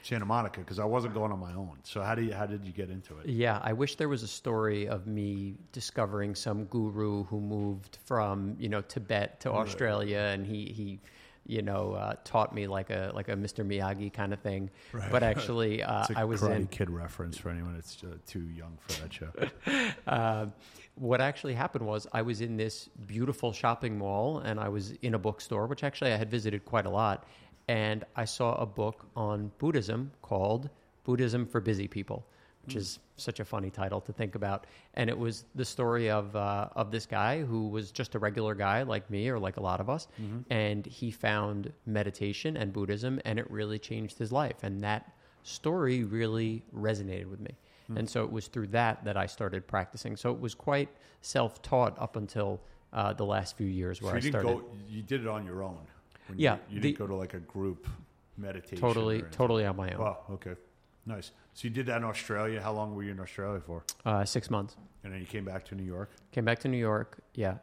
Santa 0.02 0.24
Monica 0.24 0.60
because 0.60 0.78
I 0.78 0.84
wasn't 0.84 1.14
going 1.14 1.32
on 1.32 1.38
my 1.38 1.52
own. 1.54 1.78
So 1.82 2.02
how 2.02 2.14
do 2.14 2.22
you 2.22 2.32
how 2.32 2.46
did 2.46 2.64
you 2.64 2.72
get 2.72 2.88
into 2.90 3.18
it? 3.18 3.26
Yeah, 3.26 3.58
I 3.62 3.72
wish 3.72 3.96
there 3.96 4.08
was 4.08 4.22
a 4.22 4.28
story 4.28 4.88
of 4.88 5.06
me 5.06 5.56
discovering 5.72 6.34
some 6.34 6.64
guru 6.66 7.24
who 7.24 7.40
moved 7.40 7.98
from 8.04 8.56
you 8.58 8.68
know 8.68 8.80
Tibet 8.80 9.40
to 9.40 9.50
Australia, 9.52 10.18
and 10.18 10.46
he 10.46 10.66
he 10.66 11.00
you 11.48 11.62
know 11.62 11.94
uh, 11.94 12.14
taught 12.24 12.54
me 12.54 12.68
like 12.68 12.90
a 12.90 13.10
like 13.14 13.28
a 13.28 13.34
Mr. 13.34 13.66
Miyagi 13.66 14.12
kind 14.12 14.32
of 14.32 14.40
thing. 14.40 14.70
Right. 14.92 15.10
But 15.10 15.22
actually, 15.32 15.82
uh, 15.82 16.06
I 16.14 16.24
was 16.24 16.42
Karate 16.42 16.56
in. 16.56 16.66
Kid 16.68 16.90
reference 16.90 17.36
for 17.36 17.48
anyone 17.48 17.74
that's 17.74 18.04
uh, 18.04 18.18
too 18.26 18.44
young 18.54 18.78
for 18.86 19.00
that 19.00 19.12
show. 19.12 19.32
Uh, 20.06 20.46
what 20.94 21.20
actually 21.20 21.54
happened 21.54 21.86
was 21.86 22.06
I 22.12 22.22
was 22.22 22.40
in 22.40 22.56
this 22.56 22.88
beautiful 23.06 23.52
shopping 23.52 23.98
mall, 23.98 24.38
and 24.38 24.58
I 24.58 24.68
was 24.68 24.92
in 25.02 25.14
a 25.14 25.18
bookstore, 25.18 25.66
which 25.66 25.84
actually 25.84 26.12
I 26.12 26.16
had 26.16 26.30
visited 26.30 26.64
quite 26.64 26.86
a 26.86 26.90
lot, 26.90 27.24
and 27.68 28.04
I 28.16 28.24
saw 28.24 28.54
a 28.54 28.66
book 28.66 29.06
on 29.14 29.52
Buddhism 29.58 30.12
called 30.22 30.70
Buddhism 31.04 31.46
for 31.46 31.60
Busy 31.60 31.86
People, 31.86 32.26
which 32.69 32.76
is 32.76 32.99
such 33.17 33.41
a 33.41 33.44
funny 33.44 33.70
title 33.70 34.00
to 34.03 34.12
think 34.12 34.35
about. 34.35 34.67
And 34.94 35.09
it 35.09 35.19
was 35.19 35.44
the 35.55 35.65
story 35.65 36.11
of 36.11 36.37
uh, 36.37 36.69
of 36.76 36.91
this 36.91 37.06
guy 37.06 37.41
who 37.43 37.69
was 37.69 37.91
just 37.91 38.15
a 38.15 38.19
regular 38.19 38.55
guy 38.55 38.82
like 38.82 39.09
me 39.11 39.29
or 39.31 39.38
like 39.38 39.56
a 39.56 39.62
lot 39.62 39.81
of 39.81 39.88
us, 39.88 40.06
and 40.50 40.85
he 40.87 41.11
found 41.11 41.73
meditation 41.87 42.56
and 42.59 42.73
Buddhism, 42.73 43.20
and 43.25 43.38
it 43.38 43.50
really 43.50 43.79
changed 43.79 44.19
his 44.19 44.31
life. 44.32 44.62
And 44.62 44.82
that 44.82 45.11
story 45.44 46.05
really 46.05 46.62
resonated 46.76 47.26
with 47.26 47.41
me. 47.41 47.56
And 47.97 48.09
so 48.09 48.23
it 48.23 48.31
was 48.31 48.49
through 48.49 48.67
that 48.69 49.03
that 49.05 49.17
I 49.17 49.25
started 49.25 49.67
practicing. 49.67 50.15
So 50.15 50.31
it 50.31 50.38
was 50.38 50.55
quite 50.55 50.91
self 51.23 51.62
taught 51.62 51.99
up 51.99 52.17
until 52.17 52.61
uh, 52.93 53.15
the 53.15 53.25
last 53.25 53.56
few 53.56 53.67
years 53.67 54.03
where 54.03 54.11
So 54.11 54.17
you 54.17 54.19
I 54.19 54.20
didn't 54.20 54.41
started. 54.43 54.61
go. 54.61 54.65
You 54.91 55.03
did 55.03 55.23
it 55.23 55.26
on 55.26 55.47
your 55.47 55.62
own. 55.65 55.79
When 56.26 56.38
Yeah, 56.38 56.56
You, 56.69 56.75
you 56.75 56.81
the- 56.82 56.88
didn't 56.88 56.99
go 56.99 57.06
to 57.06 57.15
like 57.15 57.32
a 57.32 57.38
group 57.41 57.88
meditation. 58.37 58.79
totally, 58.79 59.23
totally 59.31 59.65
on 59.65 59.76
my 59.76 59.91
own. 59.93 60.00
Wow. 60.03 60.19
Okay. 60.32 60.55
Nice. 61.08 61.32
So 61.55 61.66
you 61.66 61.70
did 61.70 61.87
that 61.87 61.96
in 61.96 62.05
Australia. 62.05 62.60
How 62.60 62.72
long 62.72 62.94
were 62.94 63.03
you 63.03 63.12
in 63.12 63.19
Australia 63.20 63.60
for? 63.65 63.82
Uh, 64.05 64.24
six 64.27 64.50
months. 64.50 64.77
And 65.03 65.12
then 65.12 65.20
you 65.20 65.27
came 65.27 65.44
back 65.44 65.65
to 65.67 65.74
New 65.74 65.82
York. 65.82 66.10
Came 66.32 66.44
back 66.44 66.58
to 66.60 66.69
New 66.69 66.77
York. 66.77 67.19
Yeah. 67.34 67.55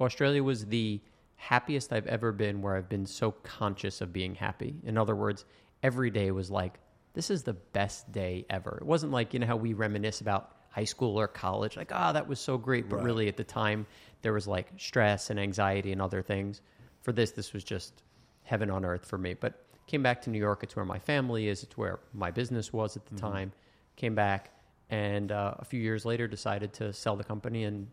Australia 0.00 0.44
was 0.44 0.66
the 0.66 1.00
happiest 1.36 1.92
I've 1.94 2.06
ever 2.06 2.30
been 2.30 2.60
where 2.60 2.76
I've 2.76 2.90
been 2.90 3.06
so 3.06 3.30
conscious 3.32 4.02
of 4.02 4.12
being 4.12 4.34
happy. 4.34 4.74
In 4.84 4.98
other 4.98 5.16
words, 5.16 5.46
every 5.82 6.10
day 6.10 6.30
was 6.30 6.50
like, 6.50 6.78
this 7.14 7.30
is 7.30 7.42
the 7.42 7.54
best 7.54 8.12
day 8.12 8.44
ever. 8.50 8.78
It 8.82 8.86
wasn't 8.86 9.12
like, 9.12 9.32
you 9.32 9.40
know, 9.40 9.46
how 9.46 9.56
we 9.56 9.72
reminisce 9.72 10.20
about 10.20 10.52
high 10.68 10.84
school 10.84 11.18
or 11.18 11.26
college, 11.26 11.76
like, 11.78 11.92
ah, 11.92 12.12
that 12.12 12.28
was 12.28 12.38
so 12.38 12.58
great. 12.58 12.88
But 12.90 12.96
Right. 12.96 13.04
really 13.06 13.28
at 13.28 13.36
the 13.38 13.44
time, 13.44 13.86
there 14.22 14.34
was 14.34 14.46
like 14.46 14.70
stress 14.76 15.30
and 15.30 15.40
anxiety 15.40 15.90
and 15.90 16.02
other 16.02 16.22
things. 16.22 16.60
For 17.02 17.12
this, 17.12 17.30
this 17.32 17.54
was 17.54 17.64
just 17.64 18.02
heaven 18.42 18.70
on 18.70 18.84
earth 18.84 19.06
for 19.06 19.16
me. 19.16 19.32
But 19.34 19.64
came 19.90 20.02
back 20.02 20.22
to 20.22 20.30
New 20.30 20.38
York. 20.38 20.62
It's 20.62 20.76
where 20.76 20.84
my 20.84 21.00
family 21.00 21.48
is. 21.48 21.64
It's 21.64 21.76
where 21.76 21.98
my 22.14 22.30
business 22.30 22.72
was 22.72 22.96
at 22.96 23.04
the 23.06 23.16
time. 23.16 23.52
Came 23.96 24.14
back 24.14 24.52
and 24.88 25.32
uh, 25.32 25.54
a 25.58 25.64
few 25.64 25.80
years 25.80 26.04
later 26.04 26.28
decided 26.28 26.72
to 26.74 26.92
sell 26.92 27.16
the 27.16 27.24
company 27.24 27.64
and 27.64 27.88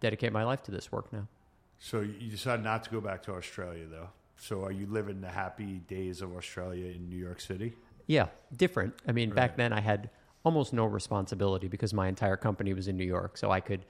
dedicate 0.00 0.32
my 0.32 0.44
life 0.44 0.62
to 0.64 0.70
this 0.70 0.90
work 0.90 1.12
now. 1.12 1.26
So 1.78 2.00
you 2.00 2.30
decided 2.30 2.64
not 2.64 2.82
to 2.84 2.90
go 2.90 3.00
back 3.00 3.22
to 3.24 3.32
Australia, 3.32 3.84
though. 3.90 4.08
So 4.36 4.64
are 4.64 4.72
you 4.72 4.86
living 4.86 5.20
the 5.20 5.28
happy 5.28 5.80
days 5.86 6.22
of 6.22 6.34
Australia 6.34 6.86
in 6.86 7.08
New 7.08 7.16
York 7.16 7.40
City? 7.40 7.74
Yeah, 8.06 8.28
different. 8.56 8.94
I 9.06 9.12
mean, 9.12 9.30
back 9.30 9.56
then 9.56 9.72
I 9.72 9.80
had 9.80 10.10
almost 10.44 10.72
no 10.72 10.86
responsibility 10.86 11.68
because 11.68 11.94
my 11.94 12.08
entire 12.08 12.36
company 12.36 12.72
was 12.74 12.88
in 12.88 12.96
New 12.96 13.04
York. 13.04 13.36
So 13.36 13.50
I 13.50 13.60
could 13.60 13.84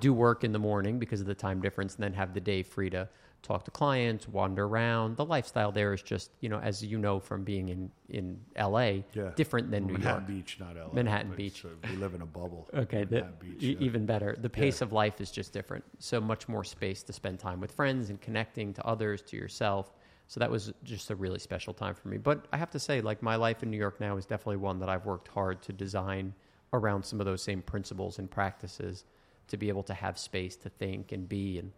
do 0.00 0.12
work 0.12 0.44
in 0.44 0.52
the 0.52 0.58
morning 0.58 0.98
because 0.98 1.20
of 1.20 1.26
the 1.26 1.34
time 1.34 1.60
difference 1.60 1.94
and 1.94 2.04
then 2.04 2.12
have 2.12 2.34
the 2.34 2.40
day 2.40 2.62
free 2.62 2.90
to 2.90 3.08
talk 3.42 3.64
to 3.66 3.70
clients, 3.70 4.26
wander 4.26 4.64
around. 4.64 5.16
The 5.18 5.24
lifestyle 5.24 5.70
there 5.70 5.92
is 5.92 6.02
just, 6.02 6.30
you 6.40 6.48
know, 6.48 6.58
as 6.60 6.82
you 6.82 6.96
know 6.96 7.20
from 7.20 7.44
being 7.44 7.68
in, 7.68 7.90
in 8.08 8.40
LA, 8.58 9.02
Yeah. 9.12 9.32
different 9.36 9.70
than 9.70 9.84
Well, 9.84 9.88
New 9.92 9.98
Manhattan 9.98 10.20
York. 10.22 10.26
Beach, 10.28 10.56
not 10.58 10.76
LA. 10.76 10.92
Manhattan 10.94 11.32
Beach. 11.36 11.60
so 11.62 11.68
we 11.90 11.96
live 11.96 12.14
in 12.14 12.22
a 12.22 12.26
bubble. 12.26 12.68
Okay, 12.74 13.04
the, 13.04 13.26
Beach, 13.38 13.56
yeah. 13.60 13.76
even 13.80 14.06
better. 14.06 14.34
The 14.40 14.48
pace 14.48 14.80
of 14.80 14.92
life 14.92 15.20
is 15.20 15.30
just 15.30 15.52
different. 15.52 15.84
So 15.98 16.20
much 16.22 16.48
more 16.48 16.64
space 16.64 17.02
to 17.02 17.12
spend 17.12 17.38
time 17.38 17.60
with 17.60 17.70
friends 17.72 18.08
and 18.08 18.18
connecting 18.20 18.72
to 18.74 18.86
others, 18.86 19.20
to 19.22 19.36
yourself. 19.36 19.92
So 20.26 20.40
that 20.40 20.50
was 20.50 20.72
just 20.82 21.10
a 21.10 21.14
really 21.14 21.38
special 21.38 21.74
time 21.74 21.94
for 21.94 22.08
me. 22.08 22.16
But 22.16 22.46
I 22.50 22.56
have 22.56 22.70
to 22.70 22.78
say, 22.78 23.02
like 23.02 23.22
my 23.22 23.36
life 23.36 23.62
in 23.62 23.70
New 23.70 23.76
York 23.76 24.00
now 24.00 24.16
is 24.16 24.24
definitely 24.24 24.56
one 24.56 24.78
that 24.78 24.88
I've 24.88 25.04
worked 25.04 25.28
hard 25.28 25.60
to 25.64 25.72
design 25.74 26.32
around 26.72 27.04
some 27.04 27.20
of 27.20 27.26
those 27.26 27.42
same 27.42 27.60
principles 27.60 28.18
and 28.18 28.30
practices 28.30 29.04
to 29.48 29.56
be 29.56 29.68
able 29.68 29.82
to 29.84 29.94
have 29.94 30.18
space 30.18 30.56
to 30.56 30.68
think 30.68 31.12
and 31.12 31.28
be 31.28 31.58
and 31.58 31.72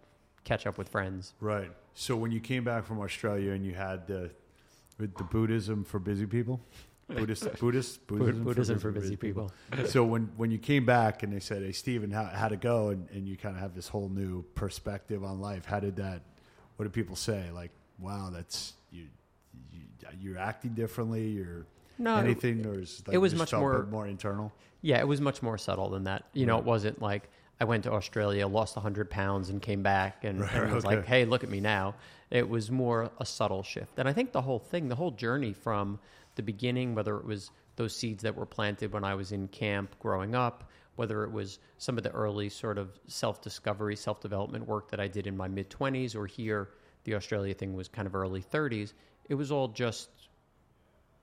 catch 0.45 0.67
up 0.67 0.79
with 0.79 0.89
friends. 0.89 1.35
Right. 1.41 1.71
So 1.95 2.17
when 2.17 2.31
you 2.33 2.41
came 2.41 2.65
back 2.65 2.85
from 2.85 3.01
Australia 3.01 3.53
and 3.53 3.65
you 3.65 3.75
had 3.75 4.07
the 4.07 4.31
the 4.99 5.09
Buddhism 5.09 5.85
for 5.85 5.99
busy 5.99 6.25
people, 6.25 6.61
Buddhist, 7.09 7.53
Buddhist, 7.61 8.07
Buddhism, 8.07 8.45
Buddhism 8.45 8.79
for 8.79 8.91
busy 8.91 9.17
people. 9.17 9.53
so 9.87 10.03
when, 10.05 10.31
when 10.37 10.51
you 10.51 10.59
came 10.59 10.85
back 10.87 11.23
and 11.23 11.33
they 11.33 11.41
said, 11.41 11.63
"Hey, 11.63 11.73
Stephen, 11.73 12.11
how 12.11 12.25
how'd 12.25 12.53
it 12.53 12.61
go?" 12.61 12.89
and, 12.89 13.09
and 13.11 13.29
you 13.29 13.37
kind 13.37 13.55
of 13.55 13.61
have 13.61 13.75
this 13.75 13.89
whole 13.89 14.09
new 14.09 14.43
perspective 14.55 15.23
on 15.23 15.41
life. 15.41 15.65
How 15.65 15.81
did 15.81 15.97
that? 15.97 16.23
What 16.77 16.85
did 16.85 16.93
people 16.93 17.17
say? 17.17 17.51
Like, 17.53 17.71
wow, 17.99 18.31
that's 18.33 18.73
you. 18.91 19.05
you 19.73 19.81
you're 20.21 20.39
acting 20.39 20.73
differently. 20.73 21.29
You're 21.29 21.67
No, 21.99 22.17
anything, 22.17 22.67
or 22.67 22.81
is 22.81 23.03
like 23.07 23.15
it 23.15 23.19
was 23.19 23.35
much 23.35 23.53
more- 23.53 23.87
more 23.87 24.07
internal. 24.07 24.53
Yeah, 24.83 24.99
it 25.01 25.09
was 25.09 25.21
much 25.21 25.43
more 25.43 25.59
subtle 25.59 25.91
than 25.91 26.05
that. 26.05 26.25
You 26.33 26.47
know, 26.47 26.59
it 26.59 26.65
wasn't 26.65 27.01
like 27.03 27.29
I 27.59 27.65
went 27.65 27.85
to 27.85 27.93
Australia, 27.93 28.47
lost 28.47 28.77
100 28.77 29.09
pounds, 29.11 29.49
and 29.49 29.63
came 29.63 29.83
back 29.83 30.25
and, 30.25 30.41
Right, 30.41 30.53
and 30.55 30.75
was 30.75 30.85
okay. 30.85 30.97
like, 30.97 31.07
hey, 31.07 31.25
look 31.25 31.43
at 31.43 31.51
me 31.51 31.61
now. 31.61 31.95
It 32.31 32.49
was 32.49 32.71
more 32.71 33.11
a 33.19 33.25
subtle 33.25 33.63
shift. 33.63 33.99
And 33.99 34.09
I 34.09 34.13
think 34.13 34.33
the 34.33 34.43
whole 34.43 34.59
thing, 34.59 34.89
the 34.89 34.95
whole 34.95 35.11
journey 35.11 35.53
from 35.53 35.99
the 36.35 36.43
beginning, 36.43 36.95
whether 36.95 37.17
it 37.17 37.25
was 37.25 37.51
those 37.77 37.97
seeds 37.97 38.23
that 38.25 38.35
were 38.35 38.47
planted 38.47 38.93
when 38.93 39.05
I 39.05 39.15
was 39.15 39.33
in 39.33 39.49
camp 39.49 39.95
growing 40.01 40.35
up, 40.35 40.71
whether 40.97 41.25
it 41.25 41.33
was 41.33 41.59
some 41.79 41.97
of 41.99 42.05
the 42.05 42.11
early 42.11 42.49
sort 42.49 42.79
of 42.79 42.99
self 43.07 43.41
discovery, 43.43 43.97
self 43.97 44.21
development 44.21 44.67
work 44.67 44.91
that 44.91 45.01
I 45.01 45.09
did 45.09 45.27
in 45.27 45.37
my 45.37 45.49
mid 45.49 45.71
20s, 45.71 46.15
or 46.17 46.27
here, 46.27 46.71
the 47.05 47.15
Australia 47.15 47.55
thing 47.55 47.75
was 47.75 47.89
kind 47.89 48.07
of 48.07 48.15
early 48.15 48.43
30s, 48.43 48.93
it 49.29 49.35
was 49.35 49.53
all 49.53 49.69
just 49.69 50.09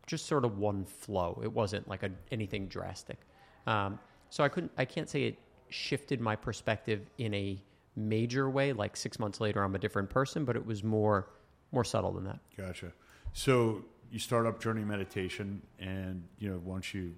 just 0.05 0.25
sort 0.25 0.45
of 0.45 0.57
one 0.57 0.83
flow. 0.85 1.39
It 1.43 1.51
wasn't 1.51 1.87
like 1.87 2.03
a, 2.03 2.11
anything 2.31 2.67
drastic. 2.67 3.17
Um, 3.65 3.99
so 4.29 4.43
I 4.43 4.49
couldn't, 4.49 4.71
I 4.77 4.85
can't 4.85 5.09
say 5.09 5.23
it 5.23 5.37
shifted 5.73 6.21
my 6.21 6.35
perspective 6.35 7.09
in 7.17 7.33
a 7.33 7.61
major 7.95 8.49
way. 8.49 8.73
Like 8.73 8.95
six 8.95 9.19
months 9.19 9.41
later, 9.41 9.63
I'm 9.63 9.75
a 9.75 9.79
different 9.79 10.09
person, 10.09 10.45
but 10.45 10.55
it 10.55 10.65
was 10.65 10.83
more, 10.83 11.29
more 11.71 11.83
subtle 11.83 12.11
than 12.11 12.23
that. 12.25 12.39
Gotcha. 12.55 12.93
So 13.33 13.83
you 14.11 14.19
start 14.19 14.45
up 14.45 14.61
Journey 14.61 14.83
Meditation, 14.83 15.61
and 15.79 16.23
you 16.37 16.49
know, 16.49 16.61
once 16.63 16.93
you 16.93 17.15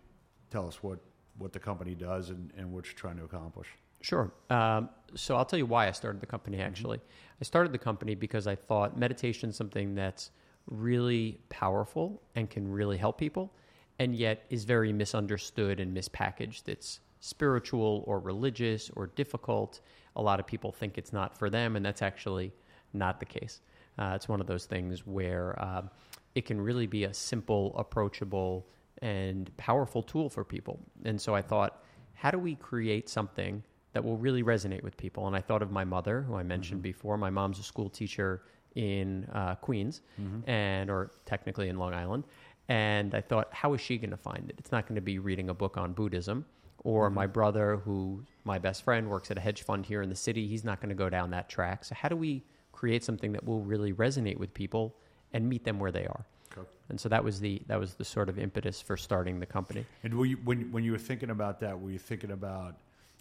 tell 0.50 0.68
us 0.68 0.82
what 0.82 1.00
what 1.38 1.52
the 1.52 1.60
company 1.60 1.94
does 1.94 2.30
and, 2.30 2.50
and 2.58 2.72
what 2.72 2.86
you're 2.86 2.94
trying 2.94 3.18
to 3.18 3.26
accomplish. 3.26 3.68
Sure. 4.00 4.32
Um, 4.50 4.88
so 5.14 5.36
I'll 5.36 5.44
tell 5.44 5.60
you 5.60 5.66
why 5.66 5.90
I 5.90 5.92
started 5.92 6.22
the 6.22 6.26
company. 6.26 6.62
Actually, 6.62 7.02
I 7.42 7.44
started 7.44 7.74
the 7.74 7.78
company 7.78 8.16
because 8.16 8.48
I 8.48 8.56
thought 8.56 8.98
meditation 8.98 9.50
is 9.50 9.58
something 9.58 9.96
that's 9.96 10.32
really 10.68 11.42
powerful 11.50 12.22
and 12.36 12.50
can 12.50 12.72
really 12.72 12.98
help 12.98 13.18
people, 13.18 13.52
and 14.00 14.16
yet 14.16 14.46
is 14.50 14.64
very 14.64 14.94
misunderstood 14.94 15.82
and 15.82 15.96
mispackaged. 15.96 16.70
It's 16.70 17.02
spiritual 17.26 18.04
or 18.06 18.20
religious 18.20 18.92
or 18.96 19.08
difficult. 19.08 19.82
A 20.16 20.22
lot 20.22 20.40
of 20.40 20.46
people 20.46 20.72
think 20.72 20.98
it's 20.98 21.12
not 21.12 21.38
for 21.38 21.50
them, 21.50 21.76
and 21.76 21.86
that's 21.86 22.02
actually 22.02 22.54
not 22.94 23.20
the 23.20 23.26
case. 23.26 23.62
Uh, 23.98 24.14
it's 24.16 24.30
one 24.30 24.42
of 24.42 24.48
those 24.48 24.66
things 24.66 25.06
where 25.08 25.62
um, 25.64 25.90
it 26.36 26.46
can 26.46 26.62
really 26.62 26.86
be 26.86 27.06
a 27.06 27.14
simple, 27.14 27.76
approachable, 27.78 28.68
and 29.02 29.56
powerful 29.58 30.04
tool 30.04 30.30
for 30.30 30.44
people. 30.44 30.80
And 31.04 31.20
so 31.20 31.34
I 31.34 31.42
thought, 31.42 31.84
how 32.14 32.32
do 32.32 32.38
we 32.40 32.56
create 32.56 33.10
something 33.10 33.64
that 33.94 34.04
will 34.04 34.18
really 34.18 34.44
resonate 34.44 34.84
with 34.84 34.96
people? 34.96 35.28
And 35.28 35.36
I 35.36 35.42
thought 35.42 35.62
of 35.62 35.72
my 35.72 35.84
mother, 35.84 36.22
who 36.22 36.36
I 36.36 36.44
mentioned 36.44 36.82
before. 36.82 37.18
My 37.18 37.30
mom's 37.30 37.60
a 37.60 37.64
school 37.64 37.90
teacher 37.90 38.44
in 38.76 39.26
uh, 39.34 39.56
Queens, 39.56 40.02
and 40.48 40.90
or 40.90 41.12
technically 41.26 41.70
in 41.70 41.78
Long 41.78 41.94
Island. 41.94 42.26
And 42.68 43.14
I 43.16 43.22
thought, 43.22 43.54
how 43.54 43.74
is 43.74 43.82
she 43.82 43.98
going 43.98 44.12
to 44.12 44.18
find 44.18 44.50
it? 44.50 44.56
It's 44.60 44.72
not 44.72 44.86
going 44.88 44.96
to 44.96 45.02
be 45.02 45.18
reading 45.20 45.50
a 45.50 45.54
book 45.54 45.78
on 45.78 45.94
Buddhism. 45.94 46.46
Or 46.86 47.10
my 47.10 47.26
brother, 47.26 47.78
who 47.78 48.24
my 48.44 48.60
best 48.60 48.84
friend 48.84 49.10
works 49.10 49.32
at 49.32 49.38
a 49.38 49.42
hedge 49.42 49.64
fund 49.64 49.88
here 49.88 50.04
in 50.04 50.10
the 50.10 50.16
city, 50.16 50.48
he's 50.48 50.64
not 50.64 50.80
going 50.80 50.90
to 50.90 50.96
go 50.96 51.10
down 51.10 51.32
that 51.32 51.50
track. 51.50 51.84
So 51.84 51.96
how 51.96 52.10
do 52.10 52.16
we 52.16 52.44
create 52.72 53.04
something 53.04 53.32
that 53.32 53.44
will 53.44 53.62
really 53.62 53.92
resonate 53.92 54.38
with 54.38 54.54
people 54.54 54.96
and 55.34 55.50
meet 55.50 55.64
them 55.66 55.80
where 55.80 55.92
they 55.92 56.06
are? 56.06 56.26
Okay. 56.56 56.68
And 56.90 57.00
so 57.00 57.10
that 57.10 57.24
was 57.24 57.40
the 57.40 57.60
that 57.66 57.80
was 57.80 57.96
the 57.96 58.06
sort 58.06 58.30
of 58.30 58.38
impetus 58.38 58.82
for 58.82 58.98
starting 58.98 59.40
the 59.40 59.48
company. 59.48 59.84
And 60.04 60.14
were 60.14 60.28
you, 60.28 60.38
when 60.44 60.72
when 60.72 60.84
you 60.84 60.92
were 60.92 61.00
thinking 61.00 61.32
about 61.32 61.60
that, 61.62 61.80
were 61.82 61.90
you 61.90 61.98
thinking 61.98 62.30
about 62.30 62.76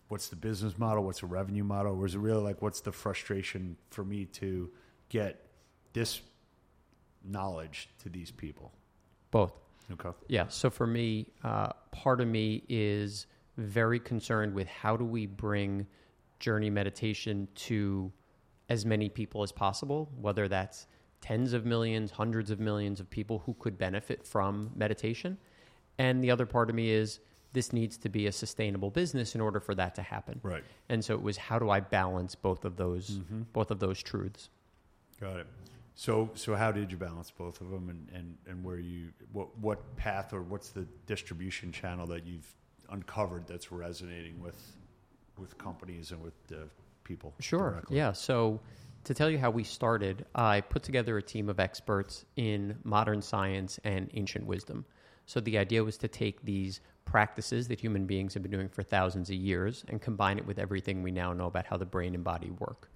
what's 0.09 0.29
the 0.29 0.37
business 0.37 0.77
model, 0.77 1.03
what's 1.03 1.21
the 1.21 1.27
revenue 1.27 1.65
model, 1.65 1.93
or 1.93 1.97
was 1.97 2.15
it 2.15 2.19
really 2.19 2.43
like 2.43 2.61
what's 2.61 2.83
the 2.83 2.93
frustration 2.93 3.79
for 3.89 4.05
me 4.05 4.27
to 4.27 4.71
get 5.09 5.41
this 5.95 6.21
knowledge 7.25 7.89
to 8.03 8.11
these 8.11 8.31
people? 8.31 8.73
Both. 9.31 9.55
Okay. 9.91 10.11
Yeah. 10.29 10.49
So 10.49 10.69
for 10.69 10.87
me, 10.87 11.29
uh, 11.43 11.71
part 11.93 12.21
of 12.21 12.29
me 12.29 12.63
is 12.69 13.27
very 13.57 14.01
concerned 14.01 14.55
with 14.55 14.69
how 14.69 14.97
do 14.97 15.05
we 15.05 15.27
bring 15.27 15.87
journey 16.41 16.71
meditation 16.71 17.49
to 17.55 18.13
as 18.69 18.85
many 18.85 19.09
people 19.09 19.43
as 19.43 19.53
possible, 19.53 20.11
whether 20.21 20.49
that's 20.49 20.87
tens 21.21 21.53
of 21.53 21.65
millions, 21.65 22.11
hundreds 22.11 22.51
of 22.51 22.61
millions 22.61 23.01
of 23.01 23.09
people 23.09 23.43
who 23.47 23.55
could 23.55 23.79
benefit 23.79 24.27
from 24.27 24.71
meditation. 24.75 25.39
And 25.99 26.23
the 26.23 26.31
other 26.31 26.47
part 26.47 26.69
of 26.69 26.77
me 26.77 26.91
is 26.91 27.21
this 27.53 27.73
needs 27.73 27.97
to 27.99 28.09
be 28.09 28.27
a 28.27 28.33
sustainable 28.33 28.91
business 28.91 29.35
in 29.35 29.41
order 29.41 29.61
for 29.61 29.75
that 29.77 29.95
to 29.95 30.03
happen. 30.03 30.41
Right. 30.43 30.65
And 30.89 31.05
so 31.05 31.15
it 31.15 31.23
was 31.23 31.37
how 31.37 31.59
do 31.59 31.71
I 31.71 31.81
balance 31.81 32.35
both 32.35 32.65
of 32.65 32.77
those 32.77 33.11
mm-hmm. 33.11 33.43
both 33.53 33.71
of 33.71 33.79
those 33.79 34.03
truths? 34.03 34.51
Got 35.21 35.39
it. 35.39 35.47
So 35.95 36.31
so 36.35 36.57
how 36.57 36.73
did 36.73 36.91
you 36.91 36.99
balance 36.99 37.31
both 37.31 37.61
of 37.61 37.71
them, 37.71 37.89
and, 37.89 38.09
and, 38.13 38.37
and 38.49 38.65
where 38.65 38.81
you 38.81 39.11
what 39.33 39.57
what 39.59 39.97
path 39.97 40.33
or 40.33 40.43
what's 40.43 40.71
the 40.71 40.87
distribution 41.07 41.71
channel 41.71 42.07
that 42.09 42.27
you've 42.27 42.53
uncovered 42.95 43.47
that's 43.47 43.71
resonating 43.71 44.41
with 44.41 44.77
with 45.39 45.59
companies 45.59 46.13
and 46.13 46.23
with 46.23 46.35
the 46.47 46.69
people? 47.03 47.35
Sure. 47.41 47.73
directly? 47.73 47.97
Yeah. 47.97 48.13
So, 48.13 48.61
to 49.05 49.13
tell 49.13 49.29
you 49.29 49.39
how 49.39 49.51
we 49.51 49.65
started, 49.65 50.25
I 50.35 50.63
put 50.63 50.83
together 50.83 51.19
a 51.19 51.23
team 51.23 51.49
of 51.51 51.61
experts 51.61 52.25
in 52.37 52.79
modern 52.85 53.21
science 53.21 53.79
and 53.85 54.11
ancient 54.15 54.47
wisdom. 54.47 54.87
So, 55.27 55.41
the 55.41 55.59
idea 55.59 55.85
was 55.85 55.99
to 55.99 56.09
take 56.09 56.43
these 56.45 56.81
practices 57.05 57.69
that 57.69 57.81
human 57.81 58.07
beings 58.07 58.33
have 58.35 58.43
been 58.43 58.53
doing 58.53 58.69
for 58.69 58.83
thousands 58.83 59.29
of 59.29 59.37
years 59.37 59.85
and 59.89 60.01
combine 60.01 60.39
it 60.39 60.47
with 60.47 60.59
everything 60.59 61.03
we 61.03 61.11
now 61.11 61.33
know 61.33 61.47
about 61.47 61.67
how 61.67 61.77
the 61.77 61.85
brain 61.85 62.15
and 62.15 62.25
body 62.25 62.51
work. 62.59 62.91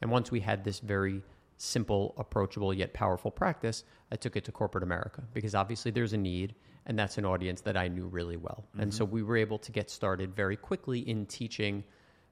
And 0.00 0.10
once 0.10 0.30
we 0.30 0.40
had 0.40 0.64
this 0.64 0.80
very 0.80 1.22
simple, 1.60 2.14
approachable, 2.16 2.72
yet 2.72 2.92
powerful 2.94 3.30
practice, 3.30 3.84
I 4.10 4.16
took 4.16 4.36
it 4.36 4.44
to 4.44 4.52
corporate 4.52 4.82
America 4.82 5.22
because 5.34 5.54
obviously 5.54 5.90
there's 5.90 6.14
a 6.14 6.18
need, 6.18 6.54
and 6.86 6.98
that's 6.98 7.18
an 7.18 7.26
audience 7.26 7.60
that 7.60 7.76
I 7.76 7.86
knew 7.86 8.06
really 8.06 8.38
well. 8.38 8.64
And 8.78 8.92
so 8.92 9.04
we 9.04 9.22
were 9.22 9.36
able 9.36 9.58
to 9.58 9.70
get 9.70 9.90
started 9.90 10.34
very 10.34 10.56
quickly 10.56 11.00
in 11.00 11.26
teaching 11.26 11.84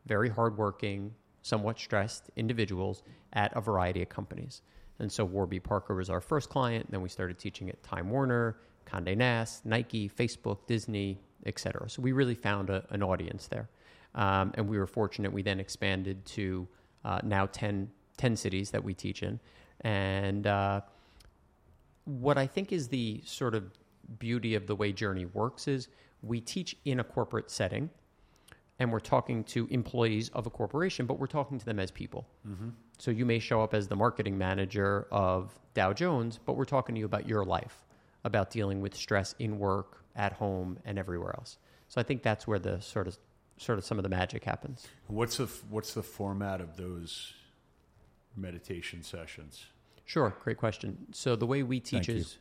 very 0.06 0.30
hardworking, 0.30 1.14
somewhat 1.42 1.78
stressed 1.78 2.30
individuals 2.37 3.02
at 3.35 3.54
a 3.54 3.61
variety 3.61 4.02
of 4.02 4.08
companies. 4.08 4.62
And 4.99 5.12
so 5.12 5.25
Warby 5.25 5.61
Parker 5.61 5.94
was 5.94 6.08
our 6.08 6.20
first 6.20 6.49
client. 6.49 6.90
Then 6.90 7.02
we 7.02 7.11
started 7.11 7.38
teaching 7.38 7.68
at 7.68 7.82
Time 7.82 8.08
Warner, 8.08 8.56
Condé 8.87 9.16
Nast, 9.16 9.66
Nike, 9.66 10.08
Facebook, 10.08 10.66
Disney, 10.66 11.20
et 11.44 11.58
cetera. 11.58 11.88
So 11.88 12.00
we 12.00 12.12
really 12.12 12.35
found 12.35 12.70
a, 12.70 12.85
an 12.90 13.02
audience 13.02 13.47
there. 13.47 13.68
Um, 14.14 14.52
and 14.54 14.66
we 14.66 14.78
were 14.78 14.87
fortunate. 14.87 15.30
We 15.32 15.42
then 15.42 15.61
expanded 15.61 16.25
to 16.26 16.66
uh, 17.04 17.20
now 17.23 17.47
10, 17.47 17.90
10 18.19 18.37
cities 18.37 18.71
that 18.73 18.85
we 18.85 18.95
teach 18.95 19.23
in. 19.23 19.41
And 19.81 20.47
uh, 20.47 20.83
what 22.05 22.37
I 22.37 22.47
think 22.47 22.73
is 22.73 22.89
the 22.89 23.23
sort 23.25 23.55
of 23.55 23.73
beauty 24.19 24.55
of 24.55 24.67
the 24.67 24.77
way 24.77 24.93
Journey 24.93 25.25
works 25.27 25.67
is 25.69 25.89
we 26.23 26.41
teach 26.41 26.77
in 26.85 27.01
a 27.01 27.05
corporate 27.05 27.51
setting 27.51 27.91
and 28.79 28.93
we're 28.93 29.01
talking 29.01 29.43
to 29.45 29.67
employees 29.71 30.29
of 30.31 30.47
a 30.47 30.51
corporation, 30.51 31.07
but 31.07 31.19
we're 31.19 31.27
talking 31.27 31.59
to 31.59 31.65
them 31.65 31.79
as 31.79 31.91
people. 31.91 32.29
So 32.99 33.11
you 33.11 33.27
may 33.27 33.39
show 33.39 33.63
up 33.63 33.75
as 33.75 33.89
the 33.89 33.97
marketing 33.97 34.39
manager 34.39 35.07
of 35.11 35.59
Dow 35.75 35.93
Jones, 35.93 36.39
but 36.45 36.57
we're 36.57 36.65
talking 36.65 36.95
to 36.95 36.99
you 36.99 37.05
about 37.05 37.27
your 37.27 37.45
life, 37.45 37.85
about 38.25 38.51
dealing 38.51 38.81
with 38.81 38.95
stress 38.95 39.35
in 39.39 39.59
work, 39.59 40.05
at 40.17 40.33
home, 40.33 40.79
and 40.85 40.99
everywhere 40.99 41.35
else. 41.37 41.59
So 41.89 42.01
I 42.01 42.05
think 42.05 42.23
that's 42.23 42.47
where 42.47 42.59
the 42.59 42.81
sort 42.81 43.09
of 43.09 43.19
sort 43.57 43.79
of 43.79 43.85
some 43.85 43.99
of 43.99 44.05
the 44.05 44.09
magic 44.09 44.45
happens. 44.45 44.87
What's 45.09 45.39
the 45.39 45.47
what's 45.71 45.95
the 45.95 46.03
format 46.03 46.61
of 46.61 46.77
those 46.77 47.33
meditation 48.37 49.02
sessions? 49.02 49.66
Sure, 50.04 50.35
great 50.42 50.56
question. 50.56 50.97
So 51.12 51.37
the 51.37 51.47
way 51.47 51.62
we 51.62 51.80
teach 51.80 52.06
Thank 52.06 52.18
is 52.18 52.38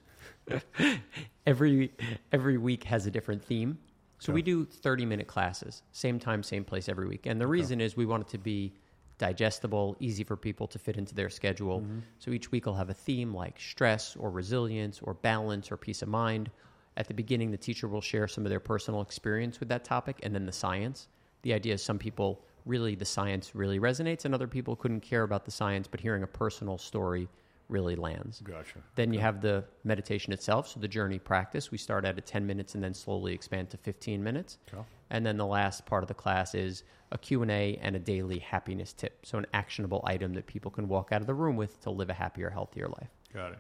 every 1.46 1.92
every 2.32 2.58
week 2.58 2.84
has 2.86 3.06
a 3.06 3.12
different 3.12 3.44
theme. 3.44 3.78
So 4.20 4.34
we 4.34 4.42
do 4.42 4.66
30 4.66 5.06
minute 5.06 5.28
classes, 5.28 5.84
same 5.92 6.20
time, 6.20 6.42
same 6.42 6.64
place 6.64 6.90
every 6.90 7.08
week. 7.08 7.28
And 7.28 7.40
the 7.40 7.46
reason 7.46 7.80
is 7.80 7.96
we 7.96 8.06
want 8.08 8.24
it 8.24 8.30
to 8.30 8.40
be 8.40 8.74
digestible, 9.18 9.96
easy 10.00 10.24
for 10.24 10.36
people 10.36 10.68
to 10.68 10.80
fit 10.80 10.98
into 10.98 11.14
their 11.14 11.30
schedule. 11.30 11.82
Mm-hmm. 11.82 12.00
So 12.20 12.32
each 12.32 12.52
week 12.52 12.68
I'll 12.68 12.74
have 12.74 12.90
a 12.90 12.96
theme 12.96 13.34
like 13.34 13.60
stress 13.60 14.16
or 14.16 14.30
resilience 14.32 15.00
or 15.02 15.14
balance 15.14 15.72
or 15.72 15.78
peace 15.78 16.02
of 16.02 16.10
mind. 16.10 16.50
At 16.98 17.08
the 17.08 17.14
beginning, 17.14 17.52
the 17.52 17.58
teacher 17.58 17.88
will 17.88 18.02
share 18.02 18.28
some 18.28 18.46
of 18.46 18.50
their 18.50 18.60
personal 18.60 19.02
experience 19.02 19.60
with 19.60 19.70
that 19.70 19.84
topic 19.84 20.20
and 20.24 20.34
then 20.34 20.46
the 20.46 20.52
science. 20.52 21.10
The 21.44 21.54
idea 21.54 21.76
is 21.76 21.84
some 21.84 22.00
people 22.00 22.44
really, 22.68 22.96
the 22.96 23.06
science 23.06 23.56
really 23.56 23.80
resonates, 23.80 24.26
and 24.26 24.34
other 24.34 24.48
people 24.48 24.76
couldn't 24.76 25.02
care 25.02 25.24
about 25.24 25.46
the 25.46 25.52
science, 25.52 25.88
but 25.88 26.00
hearing 26.00 26.24
a 26.24 26.28
personal 26.28 26.78
story 26.78 27.28
really 27.70 27.96
lands. 27.96 28.42
Gotcha. 28.42 28.80
Then 28.96 29.14
you 29.14 29.20
have 29.20 29.42
the 29.42 29.64
meditation 29.84 30.32
itself, 30.34 30.68
so 30.70 30.80
the 30.80 30.88
journey 30.88 31.20
practice. 31.20 31.72
We 31.72 31.78
start 31.78 32.06
out 32.06 32.18
at 32.18 32.26
10 32.26 32.46
minutes 32.46 32.76
and 32.76 32.84
then 32.84 32.94
slowly 32.94 33.34
expand 33.34 33.70
to 33.72 33.78
15 33.78 34.24
minutes. 34.24 34.58
Okay. 34.74 34.82
And 35.10 35.26
then 35.26 35.38
the 35.38 35.46
last 35.46 35.86
part 35.86 36.04
of 36.04 36.08
the 36.08 36.14
class 36.14 36.56
is 36.56 36.84
a 37.12 37.18
Q&A 37.18 37.78
and 37.82 37.96
a 37.96 38.00
daily 38.00 38.40
happiness 38.40 38.94
tip. 38.94 39.26
So 39.26 39.38
an 39.38 39.48
actionable 39.54 40.02
item 40.06 40.34
that 40.34 40.46
people 40.48 40.72
can 40.72 40.88
walk 40.88 41.12
out 41.12 41.22
of 41.22 41.28
the 41.28 41.34
room 41.34 41.56
with 41.56 41.80
to 41.82 41.90
live 41.90 42.10
a 42.10 42.14
happier, 42.14 42.50
healthier 42.50 42.88
life. 42.88 43.10
Got 43.34 43.54
it. 43.54 43.60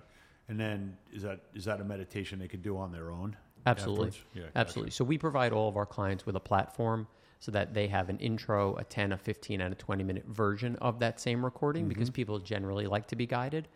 And 0.50 0.60
then 0.60 0.98
is 1.12 1.24
that 1.24 1.42
is 1.54 1.66
that 1.66 1.82
a 1.82 1.84
meditation 1.84 2.40
they 2.40 2.48
could 2.48 2.62
do 2.62 2.78
on 2.78 2.92
their 2.92 3.12
own? 3.12 3.36
Absolutely. 3.66 4.12
Yeah, 4.34 4.44
gotcha. 4.44 4.52
Absolutely. 4.56 4.92
So 4.92 5.04
we 5.04 5.18
provide 5.18 5.52
all 5.52 5.68
of 5.68 5.76
our 5.76 5.86
clients 5.86 6.26
with 6.26 6.38
a 6.38 6.40
platform 6.40 7.08
so 7.40 7.52
that 7.52 7.74
they 7.74 7.88
have 7.88 8.10
an 8.10 8.18
intro, 8.20 8.76
a 8.76 8.84
10, 8.84 9.12
a 9.12 9.18
15, 9.18 9.62
and 9.62 9.74
a 9.74 9.76
20 9.76 10.04
minute 10.04 10.26
version 10.26 10.76
of 10.78 11.00
that 11.00 11.20
same 11.20 11.44
recording 11.44 11.84
Mm-hmm. 11.84 11.90
because 11.90 12.10
people 12.10 12.40
generally 12.40 12.88
like 12.88 13.08
to 13.08 13.16
be 13.16 13.26
guided, 13.26 13.68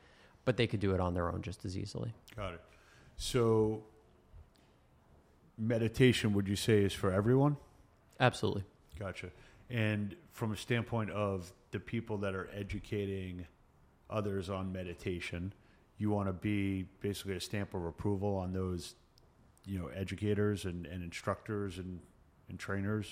but 0.46 0.58
they 0.58 0.68
could 0.68 0.80
do 0.80 0.94
it 0.94 1.00
on 1.00 1.13
their 1.13 1.32
own 1.32 1.41
just 1.41 1.65
as 1.65 1.77
easily. 1.77 2.13
Got 2.36 2.53
it. 2.56 2.62
So, 3.18 3.84
meditation, 5.58 6.34
would 6.34 6.48
you 6.48 6.56
say, 6.56 6.84
is 6.84 6.94
for 6.94 7.12
everyone? 7.12 7.58
Absolutely. 8.20 8.63
Gotcha. 8.98 9.30
And 9.70 10.15
from 10.32 10.51
a 10.51 10.58
standpoint 10.58 11.12
of 11.12 11.51
the 11.72 11.80
people 11.80 12.18
that 12.18 12.36
are 12.36 12.50
educating 12.53 13.46
others 14.10 14.50
on 14.50 14.72
meditation, 14.72 15.53
you 15.98 16.10
want 16.10 16.27
to 16.27 16.34
be 16.34 16.88
basically 17.00 17.36
a 17.36 17.39
stamp 17.39 17.74
of 17.74 17.86
approval 17.86 18.36
on 18.36 18.51
those, 18.53 18.96
you 19.65 19.77
know, 19.80 19.88
educators 19.96 20.65
and, 20.65 20.86
and 20.88 21.03
instructors 21.03 21.77
and, 21.77 22.00
and 22.50 22.60
trainers, 22.60 23.08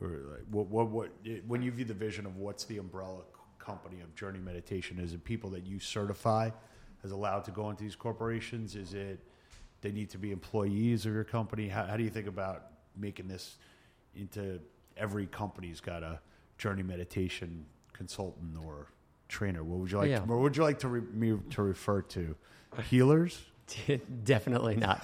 or 0.00 0.08
like 0.30 0.44
what, 0.50 0.66
what 0.66 0.88
what 0.88 1.10
when 1.46 1.62
you 1.62 1.70
view 1.70 1.84
the 1.84 1.94
vision 1.94 2.26
of 2.26 2.36
what's 2.36 2.64
the 2.64 2.78
umbrella 2.78 3.20
company 3.58 4.00
of 4.00 4.14
Journey 4.14 4.38
Meditation? 4.38 4.98
Is 4.98 5.12
it 5.12 5.24
people 5.24 5.50
that 5.50 5.66
you 5.66 5.80
certify 5.80 6.50
as 7.04 7.10
allowed 7.10 7.44
to 7.44 7.50
go 7.50 7.70
into 7.70 7.84
these 7.84 7.96
corporations? 7.96 8.76
Is 8.76 8.94
it 8.94 9.20
they 9.80 9.92
need 9.92 10.10
to 10.10 10.18
be 10.18 10.32
employees 10.32 11.06
of 11.06 11.12
your 11.12 11.24
company? 11.24 11.68
How, 11.68 11.84
how 11.86 11.96
do 11.96 12.02
you 12.02 12.10
think 12.10 12.26
about 12.26 12.66
making 12.96 13.28
this 13.28 13.56
into 14.14 14.60
every 14.96 15.26
company's 15.26 15.80
got 15.80 16.02
a 16.02 16.20
journey 16.58 16.82
meditation 16.82 17.64
consultant 17.92 18.56
or 18.64 18.88
trainer? 19.28 19.64
What 19.64 19.78
would 19.80 19.90
you 19.90 19.98
like? 19.98 20.10
Yeah. 20.10 20.20
To, 20.20 20.24
what 20.26 20.38
would 20.40 20.56
you 20.56 20.62
like 20.62 20.78
to 20.80 20.88
re, 20.88 21.00
me 21.00 21.38
to 21.50 21.62
refer 21.62 22.02
to? 22.02 22.36
Healers, 22.88 23.36
Definitely 24.24 24.76
not. 24.76 25.00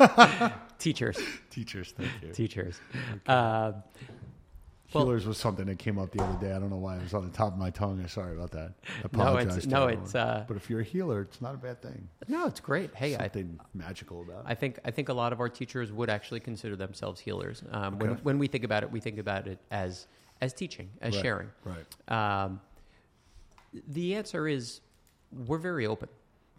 Teachers. 0.78 1.18
teachers. 1.50 1.94
Thank 1.96 2.10
you. 2.22 2.32
Teachers. 2.32 2.80
Uh, 3.26 3.72
well- 4.92 5.04
Healers 5.04 5.26
was 5.26 5.38
something 5.38 5.66
that 5.66 5.78
came 5.78 5.98
up 5.98 6.12
the 6.12 6.22
other 6.22 6.38
day. 6.38 6.52
I 6.52 6.58
don't 6.58 6.70
know 6.70 6.76
why 6.76 6.96
it 6.96 7.02
was 7.02 7.14
on 7.14 7.24
the 7.24 7.36
top 7.36 7.52
of 7.52 7.58
my 7.58 7.70
tongue. 7.70 8.00
I'm 8.00 8.08
sorry 8.08 8.34
about 8.34 8.50
that. 8.52 8.74
I 9.12 9.16
no, 9.16 9.36
it's, 9.36 9.66
no, 9.66 9.84
everyone. 9.84 10.04
it's, 10.04 10.14
uh, 10.14 10.44
but 10.46 10.56
if 10.56 10.70
you're 10.70 10.80
a 10.80 10.84
healer, 10.84 11.22
it's 11.22 11.40
not 11.40 11.54
a 11.54 11.58
bad 11.58 11.82
thing. 11.82 12.08
no, 12.28 12.46
it's 12.46 12.60
great. 12.60 12.94
Hey, 12.94 13.14
I, 13.14 13.24
Something 13.24 13.58
magical 13.74 14.22
about 14.22 14.40
it. 14.40 14.46
I 14.46 14.54
think 14.54 14.78
I 14.84 14.90
think 14.90 15.08
a 15.08 15.14
lot 15.14 15.32
of 15.32 15.40
our 15.40 15.48
teachers 15.48 15.92
would 15.92 16.10
actually 16.10 16.40
consider 16.40 16.76
themselves 16.76 17.20
healers. 17.20 17.62
Um, 17.70 17.98
when 17.98 18.10
when 18.22 18.38
we 18.38 18.46
think 18.46 18.64
about 18.64 18.82
it, 18.82 18.90
we 18.90 19.00
think 19.00 19.18
about 19.18 19.46
it 19.46 19.58
as 19.70 20.06
as 20.40 20.52
teaching, 20.52 20.90
as 21.00 21.14
Right, 21.14 21.22
sharing. 21.22 21.48
Right. 21.64 22.12
Um, 22.44 22.60
the 23.88 24.14
answer 24.14 24.46
is 24.48 24.80
we're 25.46 25.58
very 25.58 25.86
open. 25.86 26.08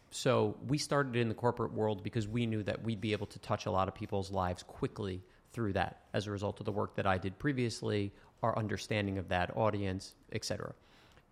So 0.09 0.55
we 0.67 0.77
started 0.77 1.15
in 1.15 1.29
the 1.29 1.35
corporate 1.35 1.73
world 1.73 2.03
because 2.03 2.27
we 2.27 2.45
knew 2.45 2.63
that 2.63 2.83
we'd 2.83 3.01
be 3.01 3.11
able 3.11 3.27
to 3.27 3.39
touch 3.39 3.65
a 3.65 3.71
lot 3.71 3.87
of 3.87 3.95
people's 3.95 4.31
lives 4.31 4.63
quickly 4.63 5.21
through 5.53 5.73
that 5.73 6.01
as 6.13 6.27
a 6.27 6.31
result 6.31 6.59
of 6.59 6.65
the 6.65 6.71
work 6.71 6.95
that 6.95 7.07
I 7.07 7.17
did 7.17 7.37
previously, 7.39 8.11
our 8.43 8.57
understanding 8.57 9.17
of 9.17 9.27
that 9.29 9.55
audience, 9.55 10.13
etc. 10.31 10.73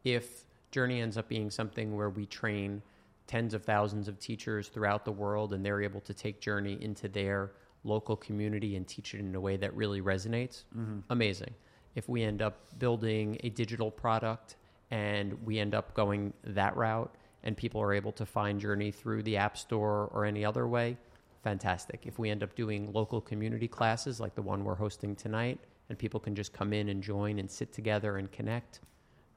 If 0.04 0.46
Journey 0.72 1.02
ends 1.02 1.18
up 1.18 1.28
being 1.28 1.50
something 1.50 1.96
where 1.96 2.10
we 2.10 2.26
train 2.26 2.82
tens 3.28 3.54
of 3.54 3.64
thousands 3.64 4.08
of 4.08 4.20
teachers 4.20 4.68
throughout 4.68 5.06
the 5.06 5.12
world 5.12 5.54
and 5.54 5.66
they're 5.66 5.82
able 5.82 6.02
to 6.02 6.14
take 6.14 6.40
Journey 6.40 6.78
into 6.82 7.08
their 7.08 7.52
local 7.84 8.16
community 8.16 8.76
and 8.76 8.88
teach 8.88 9.14
it 9.14 9.20
in 9.20 9.34
a 9.36 9.40
way 9.40 9.58
that 9.58 9.74
really 9.76 10.02
resonates, 10.02 10.64
mm-hmm. 10.76 11.00
amazing. 11.10 11.54
If 11.96 12.10
we 12.10 12.24
end 12.24 12.42
up 12.42 12.78
building 12.80 13.38
a 13.44 13.50
digital 13.50 13.90
product 13.90 14.58
and 14.92 15.34
we 15.46 15.60
end 15.60 15.74
up 15.74 15.94
going 15.94 16.34
that 16.44 16.76
route 16.76 17.16
and 17.44 17.56
people 17.56 17.82
are 17.82 17.94
able 17.94 18.12
to 18.14 18.26
find 18.26 18.60
Journey 18.60 18.92
through 18.92 19.24
the 19.24 19.38
App 19.38 19.58
Store 19.58 20.10
or 20.14 20.26
any 20.26 20.44
other 20.44 20.68
way, 20.68 20.98
fantastic. 21.46 22.08
If 22.08 22.18
we 22.18 22.32
end 22.32 22.42
up 22.42 22.56
doing 22.56 22.92
local 22.92 23.22
community 23.22 23.68
classes 23.68 24.20
like 24.20 24.34
the 24.34 24.42
one 24.42 24.64
we're 24.64 24.74
hosting 24.74 25.16
tonight 25.16 25.60
and 25.90 25.98
people 25.98 26.20
can 26.20 26.34
just 26.34 26.52
come 26.54 26.74
in 26.74 26.90
and 26.90 27.04
join 27.04 27.38
and 27.38 27.48
sit 27.50 27.72
together 27.72 28.18
and 28.18 28.32
connect, 28.32 28.80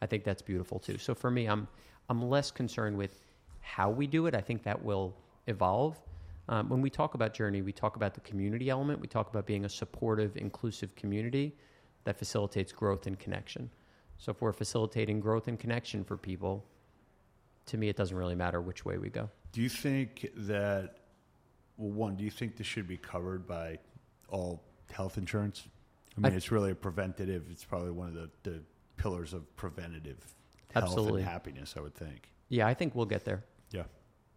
I 0.00 0.06
think 0.06 0.24
that's 0.24 0.40
beautiful 0.40 0.78
too. 0.78 0.96
So 0.96 1.14
for 1.14 1.30
me, 1.30 1.46
I'm 1.46 1.68
I'm 2.08 2.22
less 2.30 2.50
concerned 2.50 2.96
with 2.96 3.26
how 3.60 3.90
we 3.90 4.06
do 4.06 4.24
it. 4.26 4.34
I 4.34 4.40
think 4.40 4.62
that 4.62 4.82
will 4.82 5.14
evolve. 5.48 6.00
Um, 6.48 6.70
when 6.70 6.80
we 6.80 6.88
talk 6.88 7.12
about 7.12 7.34
Journey, 7.34 7.60
we 7.60 7.72
talk 7.72 7.96
about 7.96 8.14
the 8.14 8.20
community 8.20 8.70
element. 8.70 9.00
We 9.00 9.06
talk 9.06 9.28
about 9.28 9.44
being 9.44 9.66
a 9.66 9.68
supportive, 9.68 10.38
inclusive 10.38 10.96
community 10.96 11.54
that 12.04 12.18
facilitates 12.18 12.72
growth 12.72 13.06
and 13.06 13.18
connection. 13.18 13.68
So 14.16 14.30
if 14.32 14.40
we're 14.40 14.54
facilitating 14.54 15.20
growth 15.20 15.46
and 15.46 15.58
connection 15.58 16.04
for 16.04 16.16
people, 16.16 16.64
to 17.66 17.76
me, 17.76 17.90
it 17.90 17.96
doesn't 17.96 18.16
really 18.16 18.34
matter 18.34 18.62
which 18.62 18.86
way 18.86 18.96
we 18.96 19.10
go. 19.10 19.28
Do 19.52 19.60
you 19.60 19.68
think 19.68 20.30
that, 20.36 20.97
well, 21.78 21.90
one, 21.90 22.16
do 22.16 22.24
you 22.24 22.30
think 22.30 22.56
this 22.56 22.66
should 22.66 22.86
be 22.86 22.98
covered 22.98 23.46
by 23.46 23.78
all 24.28 24.62
health 24.92 25.16
insurance? 25.16 25.66
I 26.16 26.20
mean, 26.20 26.32
I- 26.32 26.36
it's 26.36 26.50
really 26.50 26.72
a 26.72 26.74
preventative. 26.74 27.44
It's 27.50 27.64
probably 27.64 27.92
one 27.92 28.08
of 28.08 28.14
the, 28.14 28.30
the 28.42 28.60
pillars 28.96 29.32
of 29.32 29.56
preventative 29.56 30.18
health 30.74 30.84
Absolutely. 30.84 31.22
and 31.22 31.30
happiness, 31.30 31.74
I 31.76 31.80
would 31.80 31.94
think. 31.94 32.30
Yeah, 32.48 32.66
I 32.66 32.74
think 32.74 32.94
we'll 32.94 33.06
get 33.06 33.24
there. 33.24 33.44
Yeah. 33.70 33.84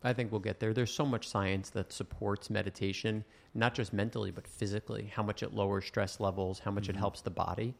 I 0.03 0.13
think 0.13 0.31
we'll 0.31 0.41
get 0.41 0.59
there. 0.59 0.73
There's 0.73 0.93
so 0.93 1.05
much 1.05 1.27
science 1.27 1.69
that 1.71 1.91
supports 1.91 2.49
meditation, 2.49 3.23
not 3.53 3.73
just 3.73 3.93
mentally, 3.93 4.31
but 4.31 4.47
physically, 4.47 5.11
how 5.13 5.23
much 5.23 5.43
it 5.43 5.53
lowers 5.53 5.85
stress 5.85 6.19
levels, 6.19 6.59
how 6.59 6.71
much 6.71 6.89
it 6.89 6.93
mm-hmm. 6.93 6.99
helps 6.99 7.21
the 7.21 7.29
body, 7.29 7.75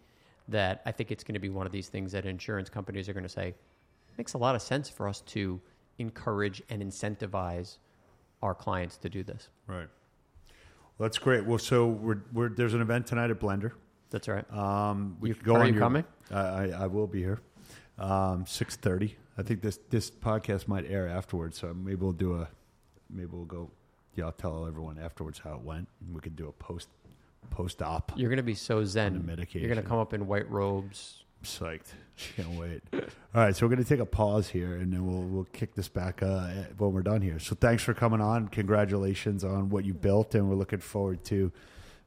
that 0.47 0.81
I 0.85 0.91
think 0.91 1.11
it's 1.11 1.23
going 1.23 1.33
to 1.33 1.39
be 1.39 1.49
one 1.49 1.65
of 1.65 1.71
these 1.71 1.87
things 1.87 2.11
that 2.11 2.25
insurance 2.25 2.69
companies 2.69 3.09
are 3.09 3.13
going 3.13 3.23
to 3.23 3.29
say, 3.29 3.55
makes 4.17 4.33
a 4.33 4.37
lot 4.37 4.55
of 4.55 4.61
sense 4.61 4.89
for 4.89 5.07
us 5.07 5.21
to 5.21 5.59
encourage 5.97 6.61
and 6.69 6.81
incentivize 6.81 7.77
our 8.41 8.53
clients 8.55 8.97
to 8.97 9.09
do 9.09 9.23
this. 9.23 9.49
Right. 9.67 9.87
Well, 10.97 11.07
that's 11.07 11.17
great. 11.17 11.45
Well, 11.45 11.57
so 11.59 11.87
we're, 11.87 12.21
we're, 12.33 12.49
there's 12.49 12.73
an 12.73 12.81
event 12.81 13.07
tonight 13.07 13.29
at 13.31 13.39
Blender. 13.39 13.71
That's 14.09 14.27
right. 14.27 14.51
Um, 14.53 15.17
we 15.19 15.29
You- 15.29 15.35
could 15.35 15.43
go 15.45 15.55
are 15.55 15.59
on 15.61 15.67
you 15.67 15.73
your- 15.73 15.81
coming? 15.81 16.03
I, 16.31 16.39
I, 16.39 16.65
I 16.83 16.87
will 16.87 17.07
be 17.07 17.19
here. 17.19 17.39
Um, 17.97 18.45
six 18.47 18.75
thirty. 18.75 19.15
I 19.37 19.43
think 19.43 19.61
this 19.61 19.79
this 19.89 20.09
podcast 20.09 20.67
might 20.67 20.89
air 20.89 21.07
afterwards, 21.07 21.57
so 21.59 21.73
maybe 21.73 21.95
we'll 21.97 22.11
do 22.13 22.35
a 22.35 22.47
maybe 23.09 23.29
we'll 23.31 23.45
go. 23.45 23.69
Yeah, 24.15 24.25
I'll 24.25 24.31
tell 24.31 24.65
everyone 24.65 24.97
afterwards 24.97 25.39
how 25.39 25.53
it 25.53 25.61
went, 25.61 25.87
and 26.05 26.13
we 26.15 26.19
could 26.21 26.35
do 26.35 26.47
a 26.47 26.51
post 26.51 26.89
post 27.51 27.81
op. 27.81 28.11
You're 28.15 28.29
going 28.29 28.37
to 28.37 28.43
be 28.43 28.55
so 28.55 28.83
zen. 28.85 29.13
You're 29.51 29.67
going 29.69 29.81
to 29.81 29.87
come 29.87 29.99
up 29.99 30.13
in 30.13 30.25
white 30.27 30.49
robes. 30.49 31.23
Psyched. 31.43 31.93
Can't 32.35 32.59
wait. 32.59 32.83
All 32.93 33.01
right, 33.33 33.55
so 33.55 33.65
we're 33.65 33.69
going 33.69 33.83
to 33.83 33.89
take 33.89 33.99
a 33.99 34.05
pause 34.05 34.49
here, 34.49 34.75
and 34.75 34.93
then 34.93 35.05
we'll 35.05 35.23
we'll 35.23 35.47
kick 35.53 35.73
this 35.73 35.87
back 35.87 36.21
uh, 36.21 36.49
when 36.77 36.93
we're 36.93 37.01
done 37.01 37.21
here. 37.21 37.39
So 37.39 37.55
thanks 37.55 37.81
for 37.81 37.93
coming 37.93 38.21
on. 38.21 38.47
Congratulations 38.49 39.43
on 39.43 39.69
what 39.69 39.85
you 39.85 39.93
built, 39.93 40.35
and 40.35 40.47
we're 40.47 40.55
looking 40.55 40.79
forward 40.79 41.23
to 41.25 41.51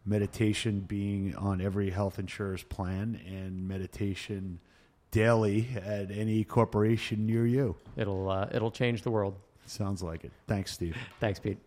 meditation 0.06 0.80
being 0.80 1.34
on 1.34 1.60
every 1.60 1.90
health 1.90 2.18
insurer's 2.18 2.62
plan 2.62 3.20
and 3.26 3.66
meditation 3.66 4.60
daily 5.10 5.68
at 5.76 6.10
any 6.10 6.44
corporation 6.44 7.26
near 7.26 7.46
you. 7.46 7.76
It'll 7.96 8.30
uh, 8.30 8.48
it'll 8.52 8.70
change 8.70 9.02
the 9.02 9.10
world. 9.10 9.36
Sounds 9.66 10.02
like 10.02 10.24
it. 10.24 10.32
Thanks, 10.46 10.72
Steve. 10.72 10.96
Thanks, 11.20 11.40
Pete. 11.40 11.58